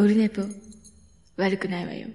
[0.00, 0.40] オルネポ、
[1.36, 2.08] 悪くないわよ。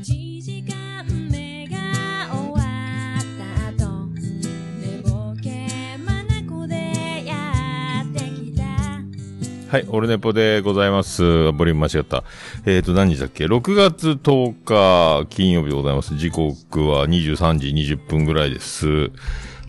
[0.00, 1.76] 一時間目が
[2.32, 2.62] 終わ
[3.18, 8.62] った後寝ぼけ眼でやってきた
[9.70, 11.52] はい、オルネポでございます。
[11.52, 12.24] ボリューム間違った。
[12.64, 16.16] えっ、ー、と、何日だっけ ?6 月10日金曜日でございます。
[16.16, 19.10] 時刻は23時20分ぐらいです。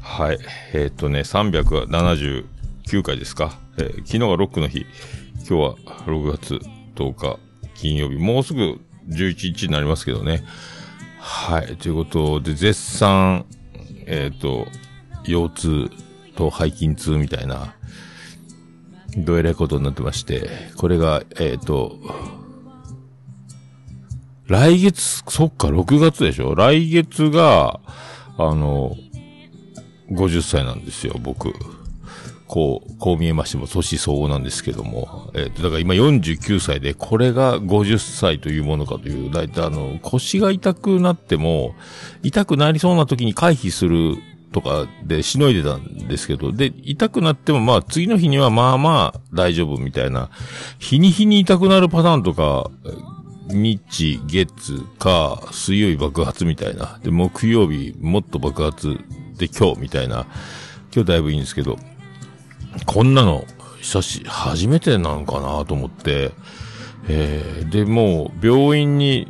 [0.10, 0.40] はい。
[0.74, 3.60] えっ、とね、379回ですか。
[3.78, 4.86] えー昨日がロックの日。
[5.38, 5.76] 今日は
[6.08, 6.60] 6月
[6.96, 7.40] 10日
[7.76, 8.16] 金曜日。
[8.18, 10.44] もうすぐ11日になりますけどね。
[11.20, 11.78] はい。
[11.78, 13.46] ということで、絶賛、
[14.08, 14.68] えっ、と、
[15.26, 15.90] 腰痛
[16.36, 17.76] と背筋痛みたいな、
[19.16, 21.98] どえらいことになってまして、これが、えっ、と、
[24.48, 27.80] 来月、そっか、6月でしょ来月が、
[28.38, 28.98] あの、
[30.12, 31.54] 50歳なんですよ、僕。
[32.48, 35.30] こう、こう見えましても、年相応なんですけども。
[35.36, 41.76] えっ、と、だから今49歳で、これが50歳というものかという、だいたいあの、腰が痛くなっても、
[42.24, 44.18] 痛くなりそうな時に回避する
[44.52, 50.30] とかでしのいでたんですけど、で、痛くなってもまあ次の日にはまあまあ大丈夫みたいな、
[50.80, 52.72] 日に日に痛くなるパターンとか、
[53.50, 57.00] 日、月、火、水曜日爆発みたいな。
[57.04, 59.00] で、木曜日もっと爆発
[59.40, 60.28] で今日みたいな。
[60.94, 61.78] 今日だいぶいいんですけど、
[62.86, 63.46] こんなの、
[63.82, 66.32] 久し、初めてなのかなと思って、
[67.08, 69.28] えー、で、もう病院に、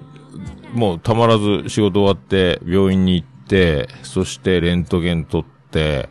[0.74, 6.10] もうたまらず仕事終わって病院に行って、そしてレントゲン取って、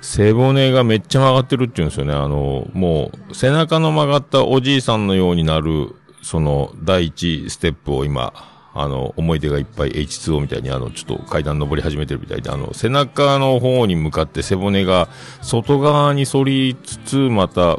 [0.00, 2.14] 背骨がめっちゃ曲がってるって言うんですよね。
[2.14, 8.32] あの、もう背中の曲がったおじいさんのようになる、その第一ステップを今、
[8.76, 15.08] あの、思い出がいっぱい H2O みたいにあの、ちょっと階段登り始めてるみたいで、あの、背中の方に向かって背骨が
[15.42, 17.78] 外側に反りつつ、また、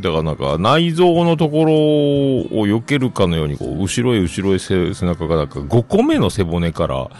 [0.00, 7.10] だからなんか内臓のところを避けるかのように、こう、後ろへ後ろへ背中がなんか5個目の背骨から、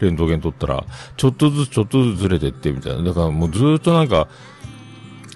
[0.00, 0.84] レントゲン取ったら、
[1.16, 3.02] ちょっとずつちょっとずつずれてってみたいな。
[3.02, 4.28] だからもうずっとなんか、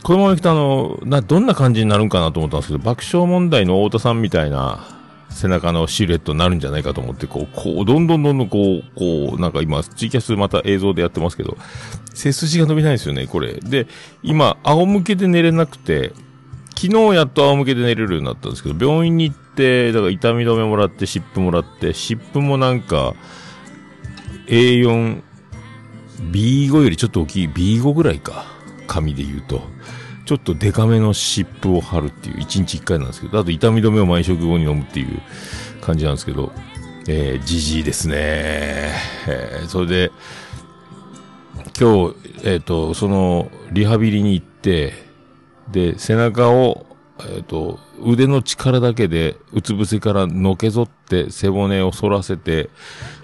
[0.02, 4.95] このまま来たあの、な、どんな感じになるんかなと思ったんですけど、爆笑問題の太田さんみたいな
[5.30, 11.56] 背中のシルエットになるんじゃないかと思って、こう、こう、どんどんどんどんこう、こう、なんか今、ツイキャスまた映像でやってますけど、
[12.14, 13.54] 背筋が伸びないんですよね、これ。
[13.54, 13.86] で、
[14.22, 16.12] 今、仰向けで寝れなくて、
[16.78, 23.14] 昨日やっと仰向けで寝れるようになったんですけど、病院に行って、だから痛み止めもらって、湿布もらって、湿布もなんか、
[24.46, 25.22] A4、
[26.32, 28.44] B5 よりちょっと大きい B5 ぐらいか。
[28.86, 29.62] 紙で言うと。
[30.26, 35.20] ちょっとデカめの湿布を貼るっていう、1日1回なんですけど、あと痛み止めを毎食後に飲むっていう
[35.80, 36.52] 感じなんですけど、
[37.08, 38.16] えー、じじいですね。
[38.16, 40.12] えー、それで、
[41.78, 44.94] 今日、えっ、と、その、リハビリに行って、
[45.70, 46.86] で、背中を、
[47.20, 52.70] えっ、と、腕の力だけで、うつ伏せからのけぞって背骨を反らせて、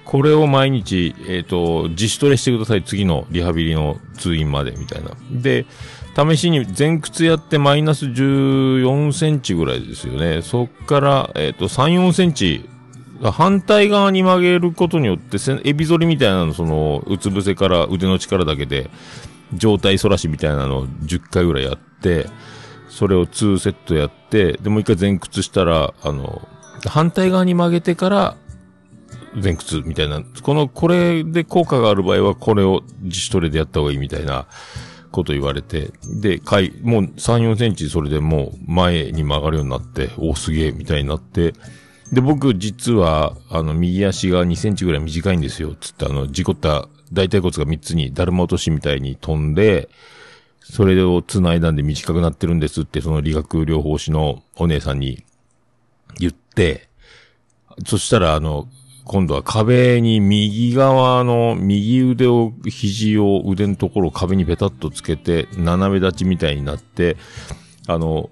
[0.04, 2.84] これを毎日、えっ、と、自主トレしてください。
[2.84, 5.10] 次のリハビリの通院まで、みたいな。
[5.32, 5.66] で、
[6.14, 10.42] 試しに前屈やってマイナス14センチぐらいですよね。
[10.42, 12.68] そっから、えっ、と、3、4センチ、
[13.22, 18.90] 反対側に曲げることによって、エビ反りみたいなの、その、うつ伏せから腕の力だけで、
[19.54, 22.26] 状態反らしみたいなのを10回ぐらいやって、
[22.88, 26.46] それを2セットやって、で、もう一回前屈したら、あの、
[26.86, 28.36] 反対側に曲げてから、
[29.34, 34.46] 前屈みたいな、この、これで効果がある場合は、これを自主トレでやった方がいいみたいな
[35.12, 41.54] こと言われて、で、回、もう3、4センチそれでもう前に曲がるようになって、お、すげえ、みたいになって、
[42.12, 49.88] で、僕、実は、あの、右足が2センチぐらい短いんですよ、つって、あの、事故った大腿骨が3つに、だるま落としみたいに飛んで、
[50.60, 55.24] それを繋いだんで短くなってるんですって、その理学療法士のお姉さんに
[56.18, 56.88] 言って、
[57.86, 58.68] そしたら、あの、
[59.12, 67.18] 今度は壁に右側の右腕を、肘を腕のところを壁にペタッとつけて、斜め立ちみたいになって、
[67.86, 68.30] あの、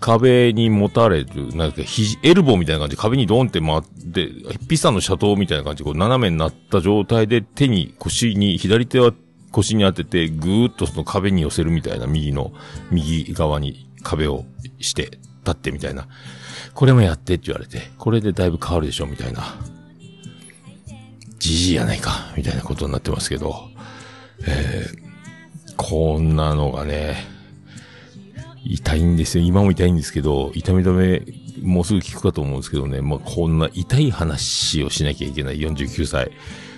[0.00, 4.28] 壁に持たれる、なんか肘、エルボーみたいな感じで壁にドンって回って、
[4.66, 9.12] ピサのシャトーみたいな感じでこう斜めになった状態で手に腰に、左手は
[9.52, 12.50] 腰に当てて、ぐーっとその壁に寄せるみたいな、右の、
[12.90, 14.44] 右側に壁を
[14.80, 16.08] して、立ってみたいな。
[16.74, 19.44] これもやってって言われて、これでだいぶ変わるでしょみたいな。
[21.40, 23.68] じじいやないか、みたいなことになってますけど、
[24.46, 27.26] えー、こんなのがね、
[28.64, 29.44] 痛いんですよ。
[29.44, 31.22] 今も痛いんですけど、痛み止め、
[31.66, 36.30] もうすぐ効くかと思うんですけどね、まあ、こんな痛い話をしなきゃいけない49歳。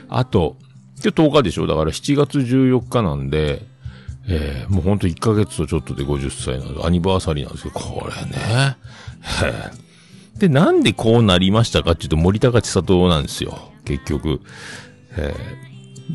[0.09, 0.57] あと、
[1.05, 1.67] 今日10日でしょ？
[1.67, 3.63] だから7月14日なんで、
[4.29, 8.77] えーもうほんと1ヶ月とちょっとで50歳なのアニバーサリーなんですけど、これね。
[9.45, 9.71] え
[10.39, 13.72] で、なんでこうなりましたかっていうと、森高千里なんですよ。
[13.85, 14.41] 結局。
[15.17, 15.73] えー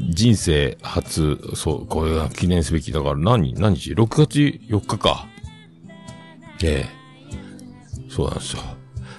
[0.09, 2.91] 人生初、そう、これが記念すべき。
[2.91, 5.25] だから何、何日 ?6 月4日か。
[6.63, 6.97] ええ
[8.09, 8.63] そうなんですよ。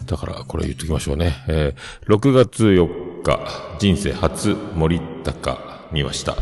[0.07, 1.35] だから、これ言っときましょうね。
[1.49, 3.41] えー、6月4日、
[3.79, 5.59] 人生初、森高、
[5.93, 6.37] 見ました。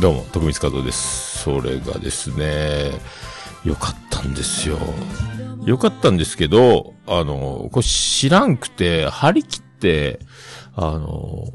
[0.00, 1.38] どうも、徳光和夫です。
[1.44, 2.92] それがですね、
[3.64, 4.78] よかったんですよ。
[5.64, 10.20] よかったんですけど、あの、これ知らんくて、張り切って、
[10.74, 11.52] あの、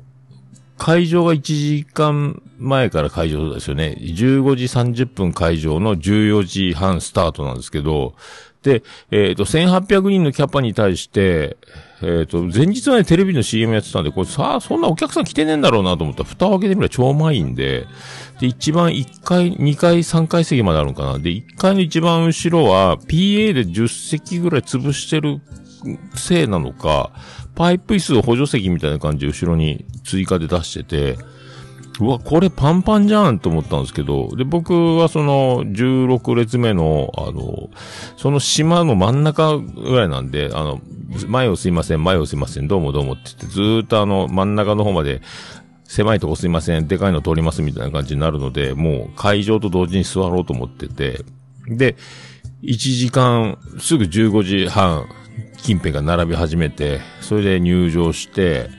[0.78, 3.98] 会場が1時間前から会場ですよね。
[4.00, 8.16] 15時30分会場の14時半スタートなんですけど、
[8.64, 11.58] で、えっ、と、1800人のキャパに対して、
[12.02, 17.88] えっ、と、前日はね、テレビの CM やってたんで、これさあ、そんなお客さん来てねえんだろうなと思ったら、蓋を開けてみれば超満員で、
[18.40, 21.20] で、一番1階、2階、3階席まであるのかな。
[21.20, 25.42] で、1階の一番後ろは、PA で10席ぐらい潰してる
[26.16, 27.12] せいなのか、
[27.56, 31.18] パイプ椅子を補助席みたいな感じで後ろに追加で出してて、
[32.00, 37.70] うわ、これパンパンじゃんと思ったんですけど、で、僕はその16列目の、あの、
[38.16, 40.82] その島の真ん中ぐらいなんで、あの、
[41.28, 45.22] 前をすいません、前をすいません、どうもどうもって言って、ずーっとあの、真ん中の方まで、
[45.84, 51.26] 狭いとこすいません、でかいの通りますみたいな感じになるので、もう会場と同時に座ろうと思ってて、
[51.68, 51.98] で、
[52.62, 55.08] 1時間、すぐ15時半、
[55.58, 58.70] 近辺が並び始めて、それで入場して、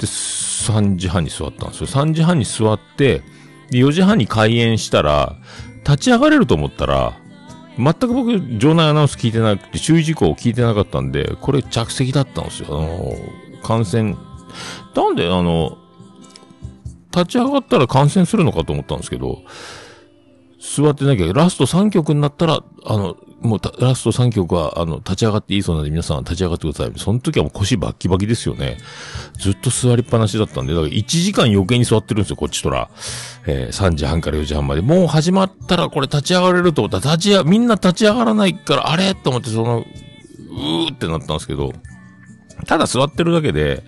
[0.00, 1.86] で、3時半に座ったんですよ。
[1.86, 3.22] 3時半に座って、
[3.70, 5.36] で、4時半に開演したら、
[5.84, 7.18] 立ち上がれると思ったら、
[7.76, 12.68] 全く僕、場内アナウンス聞いてなくて、注意事項を聞いてなかったんで、これ着席だったんですよ。
[12.70, 13.14] あの、
[13.62, 14.16] 感染。
[14.94, 15.78] なんで、あの、
[17.14, 19.42] 立ち上がったら感染するのかと思ったんですけど、
[20.60, 26.92] 座ってなきゃ、ラスト3曲になったら、あの、もうラスト3曲は、あの、立ち上がっていいそうなので皆さん立ち上がってください。
[26.96, 28.76] その時はもう腰バッキバキですよね。
[29.38, 32.90] ずっと座りっぱなしだったんで、だから1時間余計に座ってるんですよ、こっちとら。
[33.46, 34.82] えー3時半から4時半まで。
[34.82, 39.14] もう始まったらこれ立ち上がれると思ったら、立ち上、みんな立ち上がらないから、あれ？
[39.14, 41.72] と思ってその、うーってなったんですけど、
[42.66, 43.82] ただ座ってるだけで、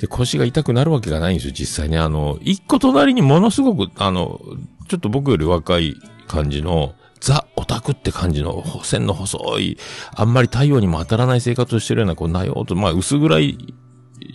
[0.00, 1.98] で、腰が痛くなるわけがないんですよ、実際ね。
[1.98, 4.40] あの、一個隣にものすごく、あの、
[4.88, 5.96] ちょっと僕より若い
[6.28, 9.78] 感じの、ザ・オタクって感じの、線の細い、
[10.14, 13.74] あんまり太陽にも当たらない生活をしてるような、こう、なよと、まあ、薄暗い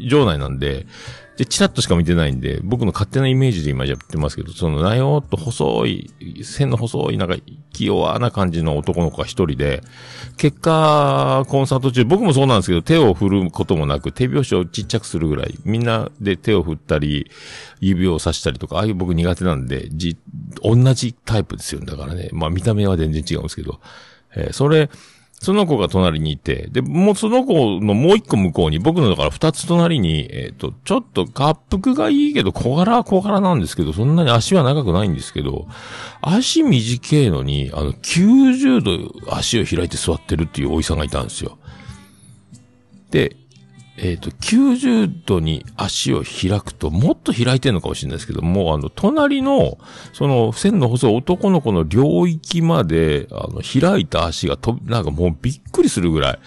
[0.09, 0.87] 場内なんで、
[1.41, 6.11] で、チラッとしか見てないんで、僕の勝手なイメージで今やってますけど、その、なよーっと細い、
[6.43, 7.35] 線の細い、なんか、
[7.73, 9.81] 気弱な感じの男の子が一人で、
[10.37, 17.31] 結果、コンサート中、僕もそうなんですけど、手を振ることもなく、手拍子をちっちゃくするぐらい、みんなで手を振ったり、
[17.79, 20.17] 指をさしたりとか、ああいう僕苦手なんで、じ、
[20.61, 21.81] 同じタイプですよ。
[21.83, 23.79] だからね、まあ見た目は全然違うんですけど、
[24.35, 24.91] えーそれ、
[25.41, 35.67] その子が隣にいて、で、もうその子のもう一個向こうに、僕のだから二つ隣に、えっ、と、ちょっと滑腹がいいけど、小柄は小柄なんですけど、そんなに足は長くないんですけど、
[36.21, 41.57] 足短いのに、あの、90度足を開いて座ってるっていうおじさんがいたんですよ。
[43.09, 43.35] で、
[43.97, 49.77] えっ、と、90度に足を開くと、もっと開いてるのかもしれないですけども、あの、隣の、
[50.13, 56.39] その、線の細い男の子の領域まで、あの、開いた足がと、なんかもうびっくりするぐらい。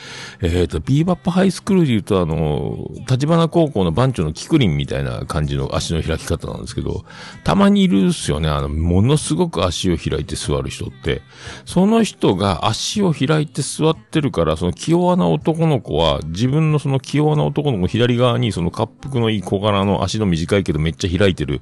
[0.42, 7.04] えっ、と、ビーバップハイスクールで言うと、あの、立花高校の番長のキクリンみたいな感じの足の開き方なんですけど、
[7.44, 8.48] たまにいるっすよね。
[8.48, 11.22] あの、ものすごく足を開いて座る人って。
[11.66, 21.60] その人が足を開いて座ってるから、その気弱な男の子は、自分のその気弱な男の子左側に、その滑腹のいい小柄の足の短いけどめっちゃ開いてる、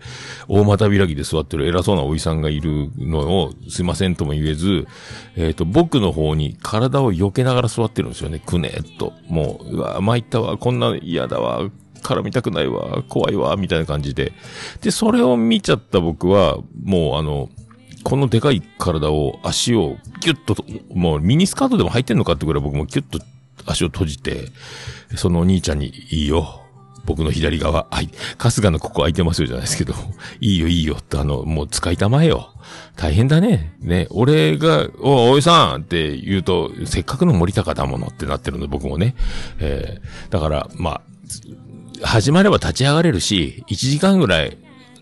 [0.49, 4.87] 大股開きで座ってる偉そうなおじさんがいるのを、すいませんとも言えず、
[5.37, 8.39] えっ、と、僕の方に体を避けながら座ってるんですよね。
[8.39, 9.13] くねーっと。
[9.29, 11.71] もう、うわ、参ったわ、こんな嫌だわ、
[12.03, 14.33] 絡みたくないわ、怖いわ、みたいな感じで。
[14.83, 17.49] で、それを見ちゃった僕は、もうあの、
[18.03, 20.57] このでかい体を、足をギュッと、
[20.95, 23.25] もうミニスカートでも入ってんのかってぐらい僕もギュッと
[23.67, 24.49] 足を閉じて、
[25.17, 26.63] そのお兄ちゃんに、いいよ。
[27.05, 29.95] 僕の左側、はい、春日のここ空いてますよじゃないですけど、
[30.41, 32.51] いいよいいよってあの、もう使いたまえよ。
[32.97, 33.77] 大変だね。
[33.81, 39.17] ね、俺が、お、おいさんって言うと、せっかくの森高だものってなってるので僕もね。
[39.59, 41.01] えー、だから、ま
[42.03, 44.59] あ、始まれば立ち上がれるし、1時間ぐらい、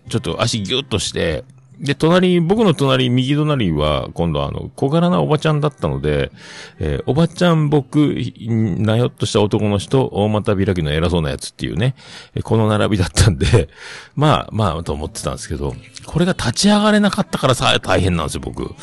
[0.09, 1.43] ちょっと足ギュッとして、
[1.81, 6.31] で、隣、僕の隣、右隣は、今度あの、小柄なおばちゃんだったので、
[6.79, 8.15] えーおばちゃん、僕、
[8.47, 11.95] なよっとした男の人、大股開きの偉そうなやつっていうね、
[12.43, 13.69] この並びだったんで、
[14.15, 18.75] まあ、まあ、と思ってたんですけど、これが立ち上がれなかったからさ、大変なんですよ、僕。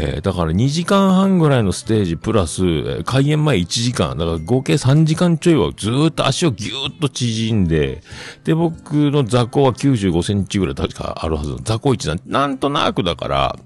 [0.00, 8.02] えーだから2時間半ぐらいのステージプラス、開演前1時間、だから合計3時間ちょいはずーっと足をぎゅーっと縮んで、
[8.44, 11.58] で、僕の座高は95センチぐらい確かあるはずの。
[11.58, 13.56] 座高位置なん、なんとなくだから、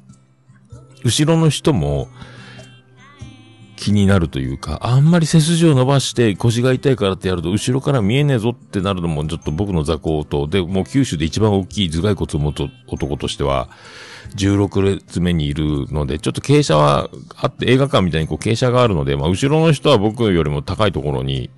[1.04, 2.08] 後ろの人も
[3.76, 13.68] 気になるというか、あんまり背筋を伸ばして腰が痛いからってやると、後ろから見えねえぞってなるのもちょっと僕の座高と、で、もう九州で一番大きい頭蓋骨を持つ男としては、
[14.36, 21.50] 16列目にいるので、ちょっと傾斜はあって、映画館みたいにこう傾斜があるので、まあ後ろの人は僕よりも高いところに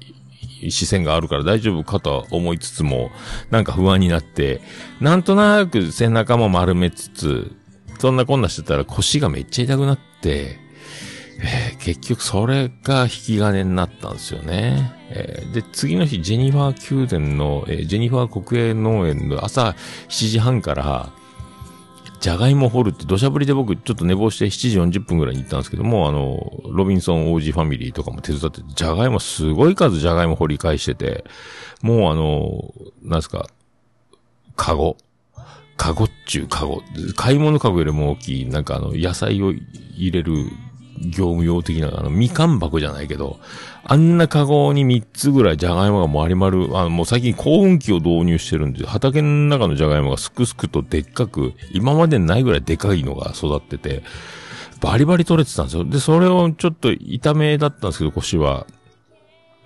[0.70, 3.10] 視線があるから大丈夫かとは思いつつも、
[3.50, 4.60] なんか不安になって、
[5.00, 7.52] なんとなく背中も丸めつつ、
[7.98, 10.58] そんなこんなしてたら腰がめっちゃ痛くなって、
[11.40, 14.92] えー結局それが引き金になったんですよね。
[15.10, 19.74] えーで、次の日、ジェニファー宮殿の、えージェニファー国営農園の朝
[20.08, 21.12] 7時半から、
[22.20, 26.38] じゃがいも掘るって土砂降りで僕ちょっと寝坊して7時40分ぐらいに行ったんですけども、あの、
[26.72, 31.24] ロビンソン王子ファミリーとかも手伝って、じゃがいもすごい数じゃがいも掘り返してて、
[31.82, 33.46] もうあの、なんすか、
[34.56, 34.96] カゴ。
[35.76, 36.82] カゴっちゅうカゴ。
[37.16, 40.46] 買い物カゴよりも大きい、なんかあの、野菜を入れる
[41.00, 43.38] 業務用的な、あの、みかん箱じゃないけど、
[43.84, 54.02] あんなカゴに3つぐらいじゃがいもが丸々、あの、もう最近幸運期を導入してるんで、畑の中のじゃがいもがすくすくとでっかく、今までないぐらいでかいのが育ってて、
[54.80, 55.84] バリバリ取れてたんですよ。
[55.84, 58.66] で、それをちょっと痛めだったんですけど、腰は。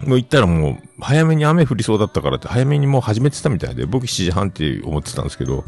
[0.06, 5.64] もう行ったらもう、早めに雨降りそうだったからって、早めにもう始めてたみたいで、僕7時半って思ってたんですけど、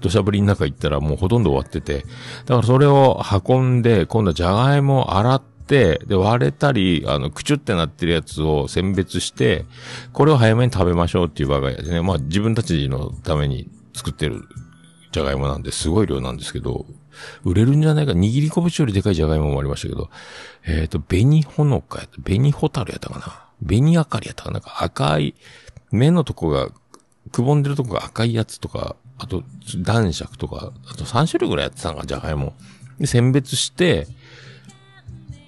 [0.00, 2.04] 土砂降りの中行ったらもうほとんど終わってて、
[2.46, 9.64] だからそれを運んで、今度はじゃがいもを洗って、で、割れたり、あの、くちゅってなってるやつを選別して、
[10.12, 14.42] これを早めに食べましょうっていう我が家でね、まあ自分たちのために作ってる
[15.12, 16.86] じゃがいもなんで、すごい量なんですけど、
[17.44, 20.10] 売れるんじゃないか、握り拳よりでかいじゃがいももありましたけど、
[20.66, 23.44] えっ、と、紅ほのかやった、紅ホタルやったかな。
[23.66, 24.54] 紅あかりやったかな。
[24.54, 25.34] なんか赤い、
[25.90, 26.70] 目のとこが、
[27.32, 29.42] くぼんでるとこが赤いやつとか、あと、
[29.78, 32.52] 男爵とか、あと3種類ぐらいやってたのか、じゃがいも。
[33.00, 34.06] で、選別して、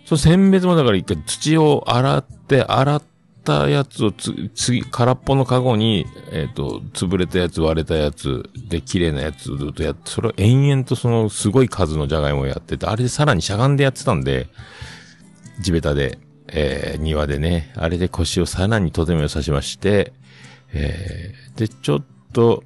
[0.06, 3.02] その選別もだから一回土を洗って、洗っ
[3.44, 14.48] たやつをつ、次、空っぽのカゴに、えっ、と、潰れたやつ、割れたやつ、で、綺麗なやつずっとやって、それを延々とそのすごい数のじゃがいもをやってて、あれでさらにしゃがんでやってたんで、
[15.60, 16.18] 地べたで、
[16.48, 20.14] えー庭でね、あれで腰をさらにとどめを刺しまして、
[20.72, 22.64] えーで、ちょっと、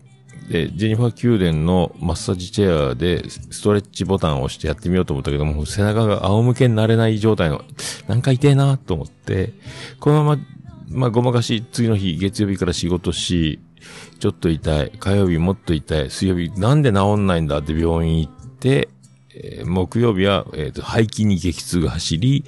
[0.50, 7.62] で、ジェニファー宮殿のマッサージチェアでストレッチボタンを押してやってみようと思ったけども、背中が仰向けになれない状態の、
[8.08, 9.52] なんか痛えなと思って、
[10.00, 10.42] このまま、
[10.88, 13.60] まあ、ごまかし、次の日、月曜日から仕事し、
[14.18, 18.88] ちょっと痛い、火曜日もっと痛い、水曜日、なんで治んないんだって病院行って、
[19.32, 22.44] えー木曜日は、えっ、と、背筋に激痛が走り、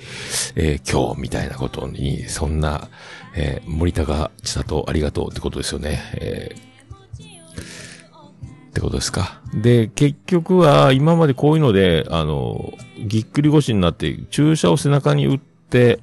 [0.56, 2.88] えー今日みたいなことに、そんな、
[3.36, 6.00] えー森高千里ありがとうってことですよね。
[6.14, 6.71] えー
[8.72, 9.42] ってことですか？
[9.52, 12.72] で、結局は、今までこういうので、あの、
[13.06, 16.00] ぎっくり腰になって、注射を背中に打って、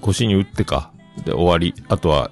[0.00, 0.90] 腰に打ってか、
[1.26, 1.74] で、終わり。
[1.88, 2.30] あとは、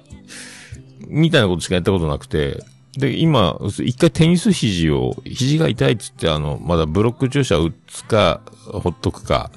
[1.07, 2.63] みたいなことしかやったことなくて、
[2.97, 9.51] で、今、一回テニス肘を、肘が痛いっつって、あの、まだブロック注射打つか、ほっとくか、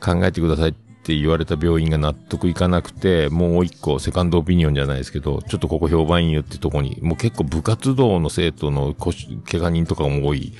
[0.00, 10.52] 考えてくださいってって言われた病院が納得いかなくて、もう一個、セカンドオピニオンじゃないですけど、ちょっとここ評判いいよってとこに、もう結構部活動の生徒の怪我人とかも多い、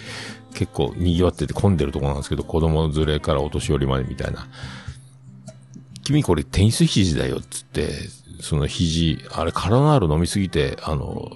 [0.55, 4.49] 結構賑わってて混んでるとこなんですけど、子供連れからお年寄りまでみたいな。
[6.03, 7.93] 君これテニス肘だよっつって、
[8.41, 11.31] その肘、あれカロナール飲みすぎて、あの、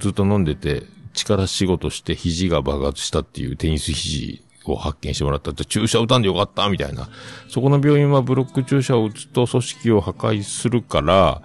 [0.00, 0.82] ずっと飲んでて、
[1.14, 7.08] 力仕事して肘が爆発したっていうテニス肘を発見してもらったって、注射打たんでよかったみたいな。
[7.48, 11.42] そこの病院はブロック注射を打つと組織を破壊するから、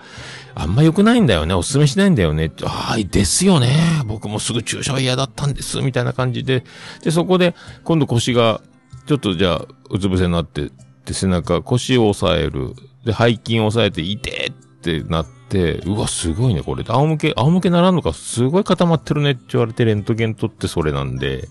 [0.55, 1.53] あんま良くないんだよね。
[1.53, 2.65] お勧めしないんだよねって。
[2.65, 3.77] ああ、ですよね。
[4.05, 5.81] 僕もすぐ注射は嫌だったんです。
[5.81, 6.63] みたいな感じで。
[7.03, 8.61] で、そこで、今度腰が、
[9.05, 10.69] ちょっとじゃあ、うつ伏せになって、
[11.05, 12.73] で、背中、腰を押さえる。
[13.05, 16.83] で、背筋を押さえて、いてってなって、うわ、すごいね、これ。
[16.83, 21.47] 仰向け、仰向けならんのか、すごい固まってるねって言われて、レントゲン取ってそれなんで、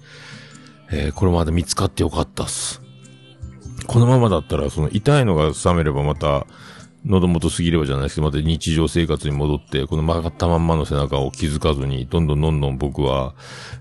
[0.90, 2.82] えーこれまで見つかってよかったっす。
[3.86, 6.46] このままだったら、その痛いのが冷めればまた、
[7.06, 13.34] 喉元過ぎればじゃないですけど、また日常生活に戻って、この曲がったまんまの背中を気づかずに、どんどんどんどん僕は、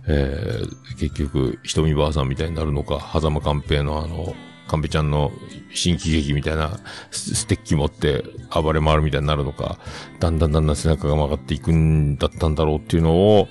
[0.07, 4.33] えー、結局、瞳ばあさんみたいになるのか、狭間寛平のあの、
[4.67, 5.31] 寛平ちゃんの
[5.73, 6.79] 新喜劇みたいな
[7.11, 9.79] ステッキ持って暴れ回るみたいになるのか、
[10.19, 13.47] だんだんだんだん背中が曲がっていくんだったんだろうっていうのを、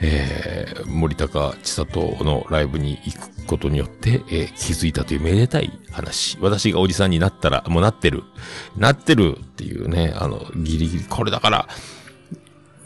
[0.00, 6.36] えー、森高千里のライブに行くことによって、えー気づいたというめでたい話。
[6.40, 8.24] 私がおじさんになったら、もうなってる。
[8.76, 11.68] なってるっていうね、あの、ギリギリ、これだから、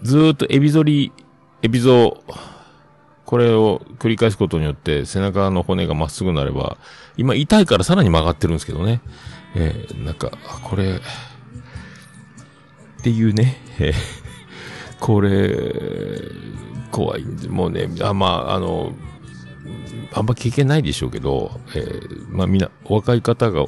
[0.02, 1.12] ずーっとエビ反り、
[1.62, 2.22] エビゾ
[3.32, 6.76] これを繰り返すことによって背中の骨がまっすぐなれば、
[7.16, 9.00] 今痛いからさらに曲がってるんですけどね。
[9.54, 10.30] えー、なんか、
[10.62, 10.98] これ、っ
[13.02, 13.94] ていうね、えー
[15.00, 16.20] これ、
[16.90, 18.92] 怖いんで、もうね、あ、まあ、あの、
[20.12, 23.64] あんま経験ないでしょうけど、えーまあみんな、お若い方が、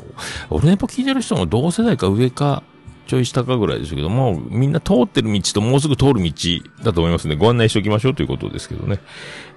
[0.51, 2.63] 俺のやっぱ聞いてる人も同世代か上か、
[3.07, 6.33] ちょい下かぐらいですけども、みんな通ってる道ともうすぐ通る道
[6.83, 7.37] だと思いますね。
[7.37, 9.01] ご案内しておきましょうということですけどね。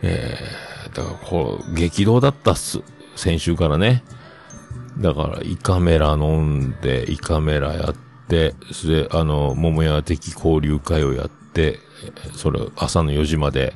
[0.01, 2.81] えー、だからこう、激動だったっす。
[3.15, 4.03] 先週からね。
[4.99, 7.95] だから、胃カメラ飲んで、胃カメラやっ
[8.27, 11.79] て、それ、あの、桃屋的交流会をやって、
[12.33, 13.73] それ、朝の4時まで、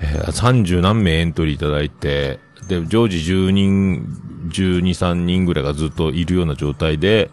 [0.00, 4.06] えー30何名エントリーいただいて、で、常時10人、
[4.48, 7.30] 12、3人ぐらいがずっといるような状態で、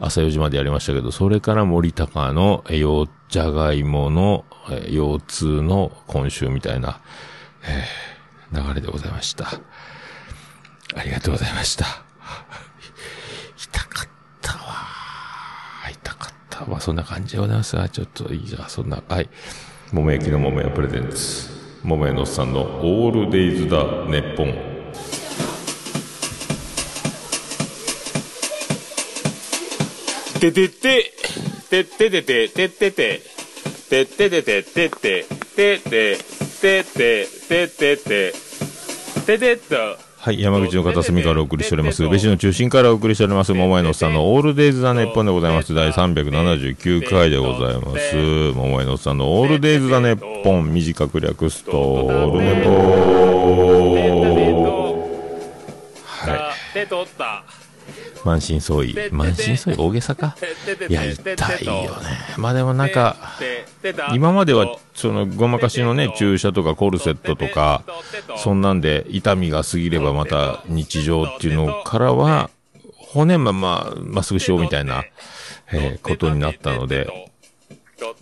[0.00, 7.00] 朝4時までやりましたけど、それから森高の、えー、よじゃがいもの、えー腰痛の今週みたいな、
[7.62, 8.10] えー
[8.52, 9.46] 流れでございました。
[10.96, 11.86] ありがとうございました。
[13.56, 14.08] 痛かっ
[14.40, 14.74] たわ。
[15.88, 16.80] 痛かったわ。
[16.80, 19.28] そんな感じでございますが、ちょっといいじゃん、そんな、はい。
[19.92, 21.48] 桃焼きの桃屋プレゼンツ。
[21.84, 24.69] 桃屋のおっさんのオールデイズだ、ネッポン。
[30.40, 31.12] ててて、
[31.68, 33.20] てっててて、てってて、
[33.90, 36.16] てっててて、てって、てって、
[36.62, 38.32] てって、てってて、
[39.26, 39.76] ててっと。
[40.16, 42.02] はい、山口の片隅からお送りしております。
[42.08, 43.52] 別紙の中心からお送りしております。
[43.52, 45.74] 桃屋のおっさんのオールデイズ・ザ・ネッポンでございます。
[45.74, 48.16] 第379回でございます。
[48.54, 50.72] 桃屋のおっさんのオールデイズ・ザ・ネッポン。
[50.72, 52.70] 短く略すと、オールネポ
[56.26, 57.44] は手取った。
[57.56, 57.59] い。
[58.24, 59.12] 満身創痍。
[59.12, 60.36] 満身創痍大げさか？
[60.88, 61.22] いや、痛
[61.62, 62.18] いよね。
[62.36, 63.16] まあでもなんか、
[64.12, 67.82] 今までは、その、ごまかしのね、注射とかコルセットとか、
[68.36, 72.50] そんなんで痛みが過ぎればまた日常っていうのからは、
[72.96, 75.04] 骨まま、まっすぐしようみたいな、
[75.72, 77.28] えことになったので、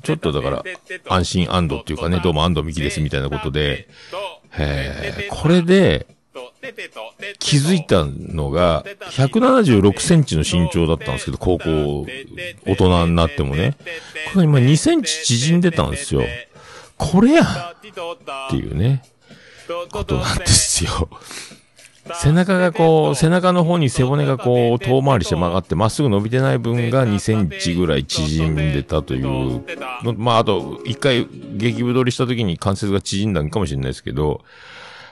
[0.02, 0.64] ちょっとだから、
[1.08, 3.88] 安心安堵っていうかね、どうも安堵美希ですみたいなことで、
[4.56, 6.06] えこれで
[7.38, 12.07] 気づいたのが、176センチの身長だったんですけど、高校、
[12.66, 13.76] 大人になってもね。
[14.33, 16.22] これ今2センチ縮んでたんですよ。
[16.96, 19.02] これやっていうね、
[19.90, 21.09] ことなんですよ。
[22.14, 29.62] 背中がこう、背中の方に背骨がこう、遠回りして曲がって、まっすぐ伸びてない分が2センチぐらい縮んでたという。
[30.16, 31.26] まあ、あと、一回、
[31.57, 34.42] 激太りした時に関節が縮んだんかもしれないですけど、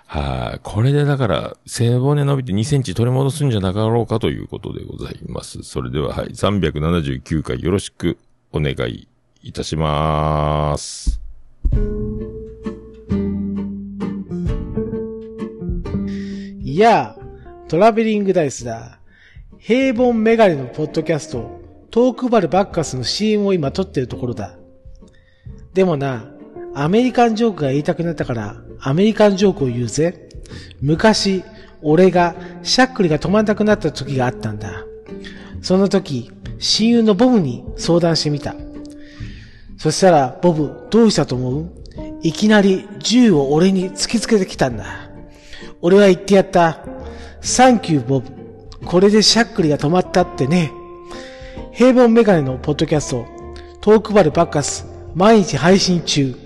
[0.08, 5.64] はい、これでだから、背骨伸びて2センチ取り戻すんじゃなかろうかということでございます。
[5.64, 8.16] それでは、はい、379回よろしく
[8.52, 9.08] お願い
[9.42, 11.20] いたしまーす。
[16.62, 19.00] いやあ、トラベリングダイスだ。
[19.58, 24.56] 平凡メガネのポッドキャスト、トークバルバッカスの CM を今撮ってるところだ。
[25.74, 26.35] でもな、
[26.78, 30.28] アメリカンジョークが言いたくなったから、アメリカンジョークを言うぜ。
[30.82, 31.42] 昔、
[31.80, 34.84] 俺がしゃっくりが止まんなくなった時があったんだ。
[35.62, 38.54] その時、親友のボブに相談してみた。
[39.78, 41.70] そしたら、ボブ、どうしたと思う？
[42.20, 44.84] いきなり銃を俺に突きつけてきたんだ。
[45.80, 46.84] 俺は言ってやった。
[47.40, 48.30] サンキュー、ボブ。
[48.84, 50.72] これでしゃっくりが止まったってね。
[51.72, 53.24] 平凡メガネのポッドキャスト、
[53.80, 56.36] トークバルバッカス、毎日配信中。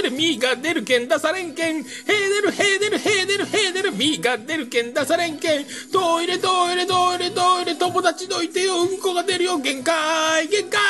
[0.00, 8.82] ーでるみーが出るけん出されんけんへーでるへーでるへーでるへーでるみーが出るけん出されんけんトイレトイレトイレトイレ友達どいてよ。
[8.82, 9.58] うんこが出るよ。
[9.58, 10.80] 限界限界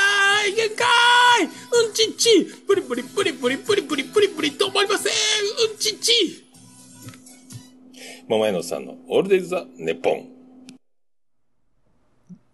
[0.55, 0.87] 限界。
[1.45, 2.47] うんちっち。
[2.67, 4.51] プリプリプリプリプリプリプリプリ。
[4.53, 5.13] 止まりません。
[5.71, 6.45] うんちっち。
[8.29, 10.41] 桃屋のさんのオールデイズ・ザ・ネッポン。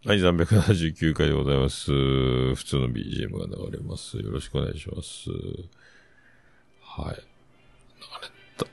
[0.07, 1.87] はい、379回でございます。
[1.91, 4.17] 普通の BGM が流れます。
[4.17, 5.29] よろしくお願いします。
[6.97, 7.15] はい。
[7.15, 7.21] 流
[8.23, 8.65] れ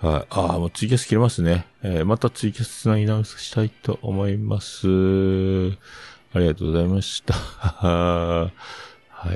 [0.00, 0.08] た。
[0.08, 0.26] はい。
[0.30, 1.66] ああ、もうツイキャス切れますね。
[1.82, 4.88] えーまたツイキャスつなぎ直したいと思います。
[4.88, 7.34] ありがとうございました。
[7.38, 8.50] は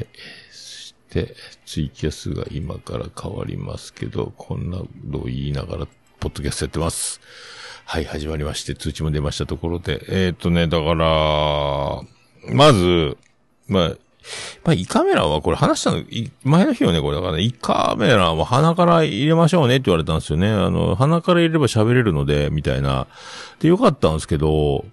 [0.00, 0.06] い。
[0.50, 0.56] そ
[0.88, 5.86] して、ツイキャスが今から変わりますけど、こんなのを言いながら、
[6.18, 7.20] ポッドキャストやってます。
[7.84, 10.04] はい、始まりまして、通知も出ましたところで。
[10.08, 12.02] えっ、とね、だから、
[12.52, 13.16] まず、
[13.68, 13.96] まあ、
[14.64, 16.02] まあ、胃カメラはこれ話したの、
[16.44, 20.48] 前の日よね、これだからね、胃カメラは鼻から入れましょうねって言われたんですよね。
[20.48, 23.06] あの、鼻から入れれば喋れるので、みたいな。
[23.60, 24.84] で、よかったんですけど、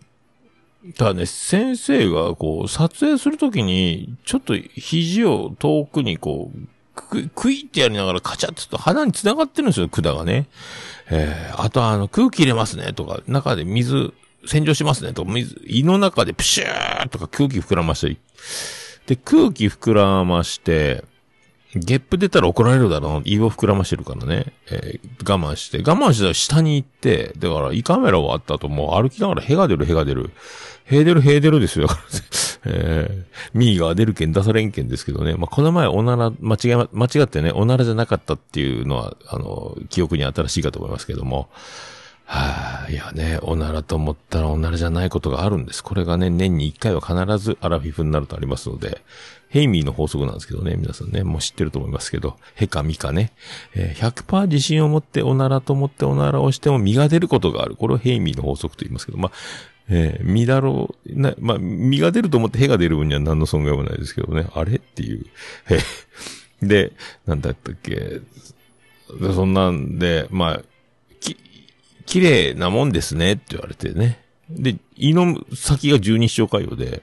[0.98, 6.60] ただね、先生がこう、撮影するときに、ちょっと肘を遠くにこう、
[6.96, 10.48] く、クイってやりながらカチャってと鼻に繋がってるんですよ、管がね。
[11.10, 14.14] えー、あとあの、空気入れますね、とか、中で水、
[14.46, 18.18] 洗浄しますね、とか、水、胃の中でプシューとか空気膨らましたり。
[19.08, 21.04] で、空気膨らまして、
[21.76, 23.22] ゲップ出たら怒られるだろう。
[23.26, 24.54] 胃を膨らましてるからね。
[24.72, 25.80] えー我慢して。
[25.80, 30.32] 我慢したら下に行って、だから胃カメラ終わった後もう歩きながらへが出るへが出る。
[30.86, 31.88] へ出るへ出るですよ。
[31.88, 32.26] だからね
[32.68, 35.36] えー、ミーが出るけん出されんけんですけどね。
[35.36, 41.50] まあ、この前おなら、間違い、間違ってね、おならじゃなかったっていうのは、あの、記憶に新しいかと思いますけども。
[42.28, 45.84] はあ、いやね、おならと思ったらおならじゃないことがあるんです。
[45.84, 49.04] これがね、年に一回は必ずアラフィフになるとありますので、
[49.50, 53.32] ヘイミーの法則なんですけどね、皆さんね、もう知ってると思いますけど、ヘかミかね、
[53.76, 57.76] えー100%自信を持っておならと思っておならをしても身が出ることがある。
[57.76, 59.32] これをヘイミーの法則と言いますけど、まあ、
[59.90, 65.26] えー、身だろう、な、まあ、身が出ると思ってヘが出る分には何の損害もないですけどね、あれっていう。
[66.62, 66.92] で、
[67.28, 68.22] なんだったっけ、
[69.34, 70.62] そんなんで、まあ、
[72.06, 74.24] 綺麗なもんですねって言われてね。
[74.50, 77.02] で、胃の先が十二指腸潰瘍で、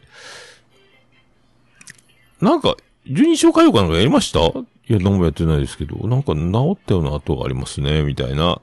[2.40, 4.40] なんか、十二指腸潰瘍かなんかやりました？
[4.40, 4.52] い
[4.92, 8.60] や、何もやってないですけど、なんか治ったような跡がありますね、みたいな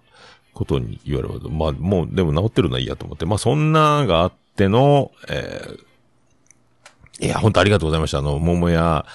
[0.54, 1.50] ことに言われると。
[1.50, 3.26] まあ、もう、でも治ってるのはいいやと思って。
[3.26, 8.20] まあ、そんながあっての、えー、いや、本当ありがとうございました。
[8.20, 9.06] あの、桃屋、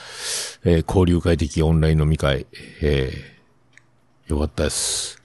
[0.64, 2.46] えー交流会的オンライン飲み会、
[2.82, 5.22] えー、よかったです。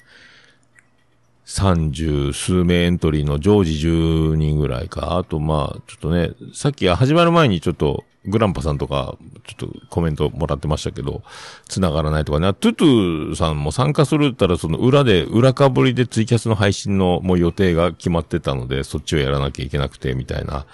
[1.52, 5.18] 三十数名エントリーの常時10人ぐらいか。
[5.18, 11.24] あと、まあ、ちょっとね、さっき始まる前にちょっと、グランパさんとか、ちょっとコメントもらってましたけど、
[11.68, 12.54] 繋がらないとかね。
[12.54, 20.68] トゥトゥさんも参加するったら、その裏で、裏かぶりでツイキャスの配信のもう予定が決まってたので、そっちをやらなきゃいけなくて、みたいな。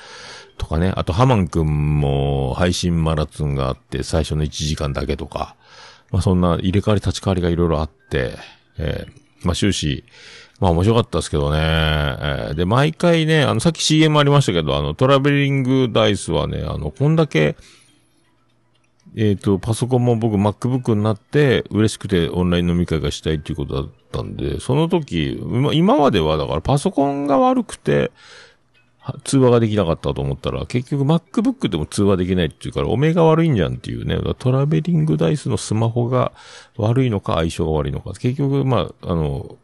[0.57, 0.91] とかね。
[0.93, 5.55] あと、ハマンくんも配信マラツンがあって、最初の1時間だけとか。
[6.11, 8.33] まあ、そんな入れ替わり立ち替わりがいろいろあって、
[8.77, 10.03] えーまあ、終始、
[10.59, 11.59] まあ面白かったですけどね。
[11.59, 17.57] えーで、毎回ね、あの、さっき CM ありましたけど、あの、トラベリングダイスはね、あの、こんだけ、
[19.17, 28.11] えっ、と、パソコンも僕 MacBook になって、嬉しくてオンライン飲み会がしたいっていうことだったんで、その時、今今まではだからパソコンが悪くて、
[29.23, 36.33] 通話ができなかったと思ったら、結局 MacBook でも通話できないっていうから、お目が悪いんじゃんっていうね、トラベリングダイスのスマホが
[36.75, 38.13] 悪いのか、相性が悪いのか。
[38.13, 39.57] 結局、まあ、あの、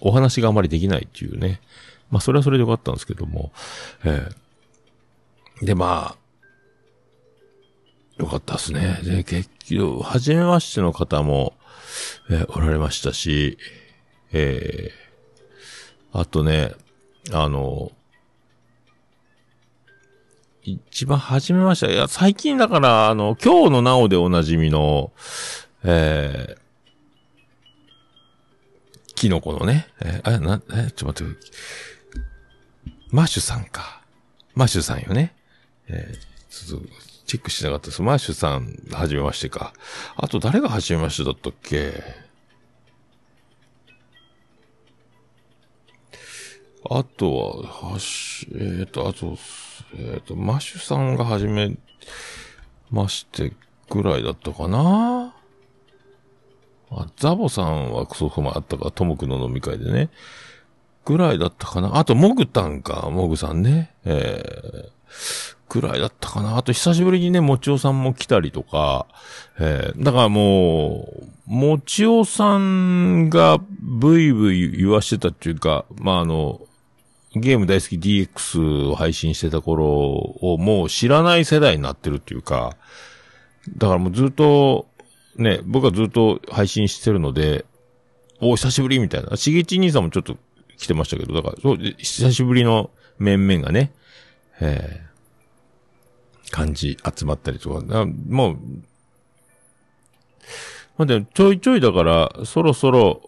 [0.00, 1.60] お話があまりできないっていうね。
[2.10, 3.52] まあ、それはそれでよかったんですけども。
[4.04, 6.16] ええで、まあ、
[8.22, 9.00] よかったですね。
[9.02, 11.54] で、結局、初めましての方も、
[12.30, 13.58] えーおられましたし、
[14.32, 15.08] ええ
[16.12, 16.72] あとね、
[17.32, 17.92] あの、
[20.62, 25.12] 一番初めまして、いや、最近だから、あの、今日のなおでおなじみの、
[25.84, 26.67] えー
[29.18, 31.36] キノコのね、えーあ、な、え、ちょっと待って、
[33.10, 34.02] マッシュさんか。
[34.54, 35.34] マッシュさんよね。
[35.88, 36.88] えーちょっと、
[37.26, 38.00] チェックしなかったです。
[38.00, 39.74] マッシュさん、はじめましてか。
[40.16, 41.92] あと、誰がはじめましてだったっけ？
[46.88, 49.36] あとは、はし、えっ、と、あと、
[49.96, 51.76] えっ、と、マッシュさんがはじめ
[52.90, 53.52] まして
[53.90, 55.34] ぐらいだったかな
[56.90, 60.10] あ、ザボさんはそうそうもあったか、ともくの飲み会でね。
[61.04, 61.96] ぐらいだったかな。
[61.96, 63.94] あと、モグタンか、モグさんね。
[64.04, 64.90] えー、
[65.68, 66.56] ぐらいだったかな。
[66.56, 69.06] あと、久しぶりにね、もちおさんも来たりとか、
[69.58, 76.60] えー、だからもう、もちおさんがブイブイ言わしてたっていうか、まあ、あの、
[77.34, 82.76] ゲーム大好き DX を配信してた頃をもう知らない世代になってるっていうか、
[83.76, 84.87] だからもうずっと、
[85.38, 87.64] ね、僕はずっと配信してるので、
[88.40, 89.36] お久しぶりみたいな。
[89.36, 90.36] しげち兄さんもちょっと
[90.76, 93.92] 来てましたけど、だから、そう、久しぶりの面々がね、
[94.60, 98.58] えー、感じ集まったりとか、あもう、
[100.98, 103.22] まあ、でもちょいちょいだから、そろそろ、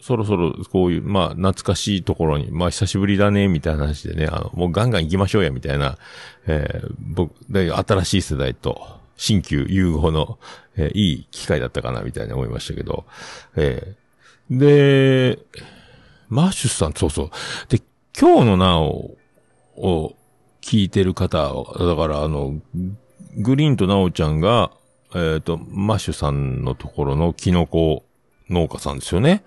[0.00, 5.98] そろそろ、こういう、まあ、懐かしいところに、まあ、久しぶりだね、みたいな話でね、あの、もうガンガン行きましょうや、みたいな、
[6.46, 10.38] えー、僕、新しい世代と、新旧融合の、
[10.76, 13.04] えーいい機会だったかな、みたいに思いましたけど、
[13.54, 15.38] えーで、
[16.30, 17.30] マッシュさん、そうそう。
[17.68, 17.82] で、
[18.18, 19.16] 今日のなお
[19.76, 20.16] を
[20.62, 22.54] 聞いてる方を、だからあの、
[23.36, 24.72] グリーンとナオちゃんが、
[25.14, 28.04] えっ、と、マッシュさんのところのキノコ
[28.48, 29.44] 農家さんですよね。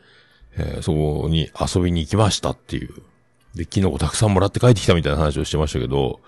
[0.55, 2.93] えーそこに遊びに行きましたっていう。
[3.55, 6.19] で、キノコたくさんもらって帰ってきたみたいな話をしてましたけど、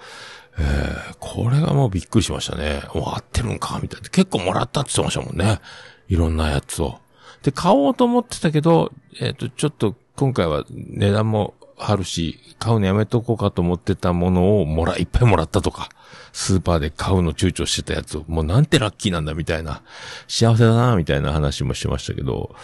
[0.58, 2.84] えーこれがもうびっくりしましたね。
[2.94, 3.80] もう合ってるんか？
[3.82, 4.10] みたいな。
[4.10, 5.60] 結構もらったって言ってましたもんね。
[6.08, 7.00] いろんなやつを。
[7.44, 15.90] で、買おうと思ってたけど、えっ、と、ちょっと今回は値段も張るし、買うのやめとこうかと思ってたものをもら、いっぱいもらったとか、
[16.32, 19.82] スーパーで買うの躊躇してたやつを、もうなんてラッキーなんだみたいな、
[20.28, 22.56] 幸せだなみたいな話もしてましたけど、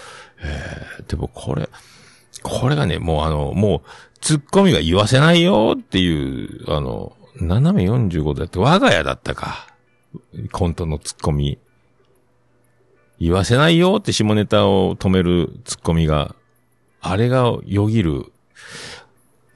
[0.41, 1.67] えー、でもこれ、
[2.43, 3.89] これがね、もうあの、もう、
[4.21, 9.67] ツッコミが言わせないよっていう、あの、斜め45度だって我が家だったか。
[10.51, 11.57] コントのツッコミ。
[13.19, 16.35] 言わせないよって下ネタを止めるツッコミが、
[17.01, 18.25] あれがよぎる。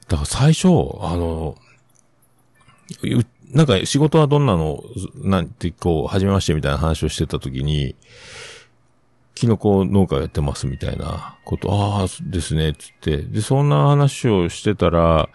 [0.08, 0.68] だから最初、
[1.00, 1.56] あの、
[3.50, 4.82] なんか仕事はどんなの、
[5.16, 7.96] なんてこう、始めましてみたいな話をしてた時に、
[9.36, 13.18] キノコ農家やってますみたいなこと、ああ、ですね、つって。
[13.18, 15.28] で、そんな話をしてたら、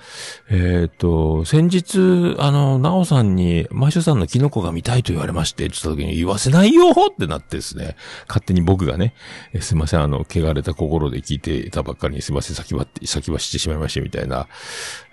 [0.50, 7.96] えっ、と、先日、あの、なおさんに、マシュさんのキノコが見たいと言われまして、って言った時に言わせないよってなってですね、
[8.28, 9.14] 勝手に僕がね、
[9.54, 14.48] えすいません、あの、汚れた心で聞いていたばっかりにすいません、先走って、先走ってしまいまして、みたいな、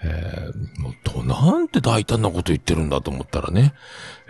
[0.03, 3.75] えー、もうど、なんて大胆なこと言ってるんだと思ったらね、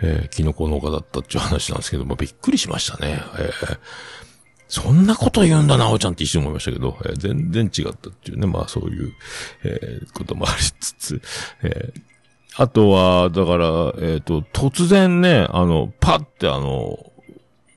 [0.01, 3.23] えー、キノコ農家だったっていう話なんですけども、びっくりしましたね。
[3.39, 4.28] えー
[4.69, 9.13] そんなこと言うんだな、おちゃんって一瞬思いましたけど、えー全然違ったっていうね、まあそういう、
[9.63, 11.21] えーこともありつつ、
[11.63, 12.01] えー
[12.55, 16.97] あとは、だから、えっ、と、突然ね、あの、パってあの、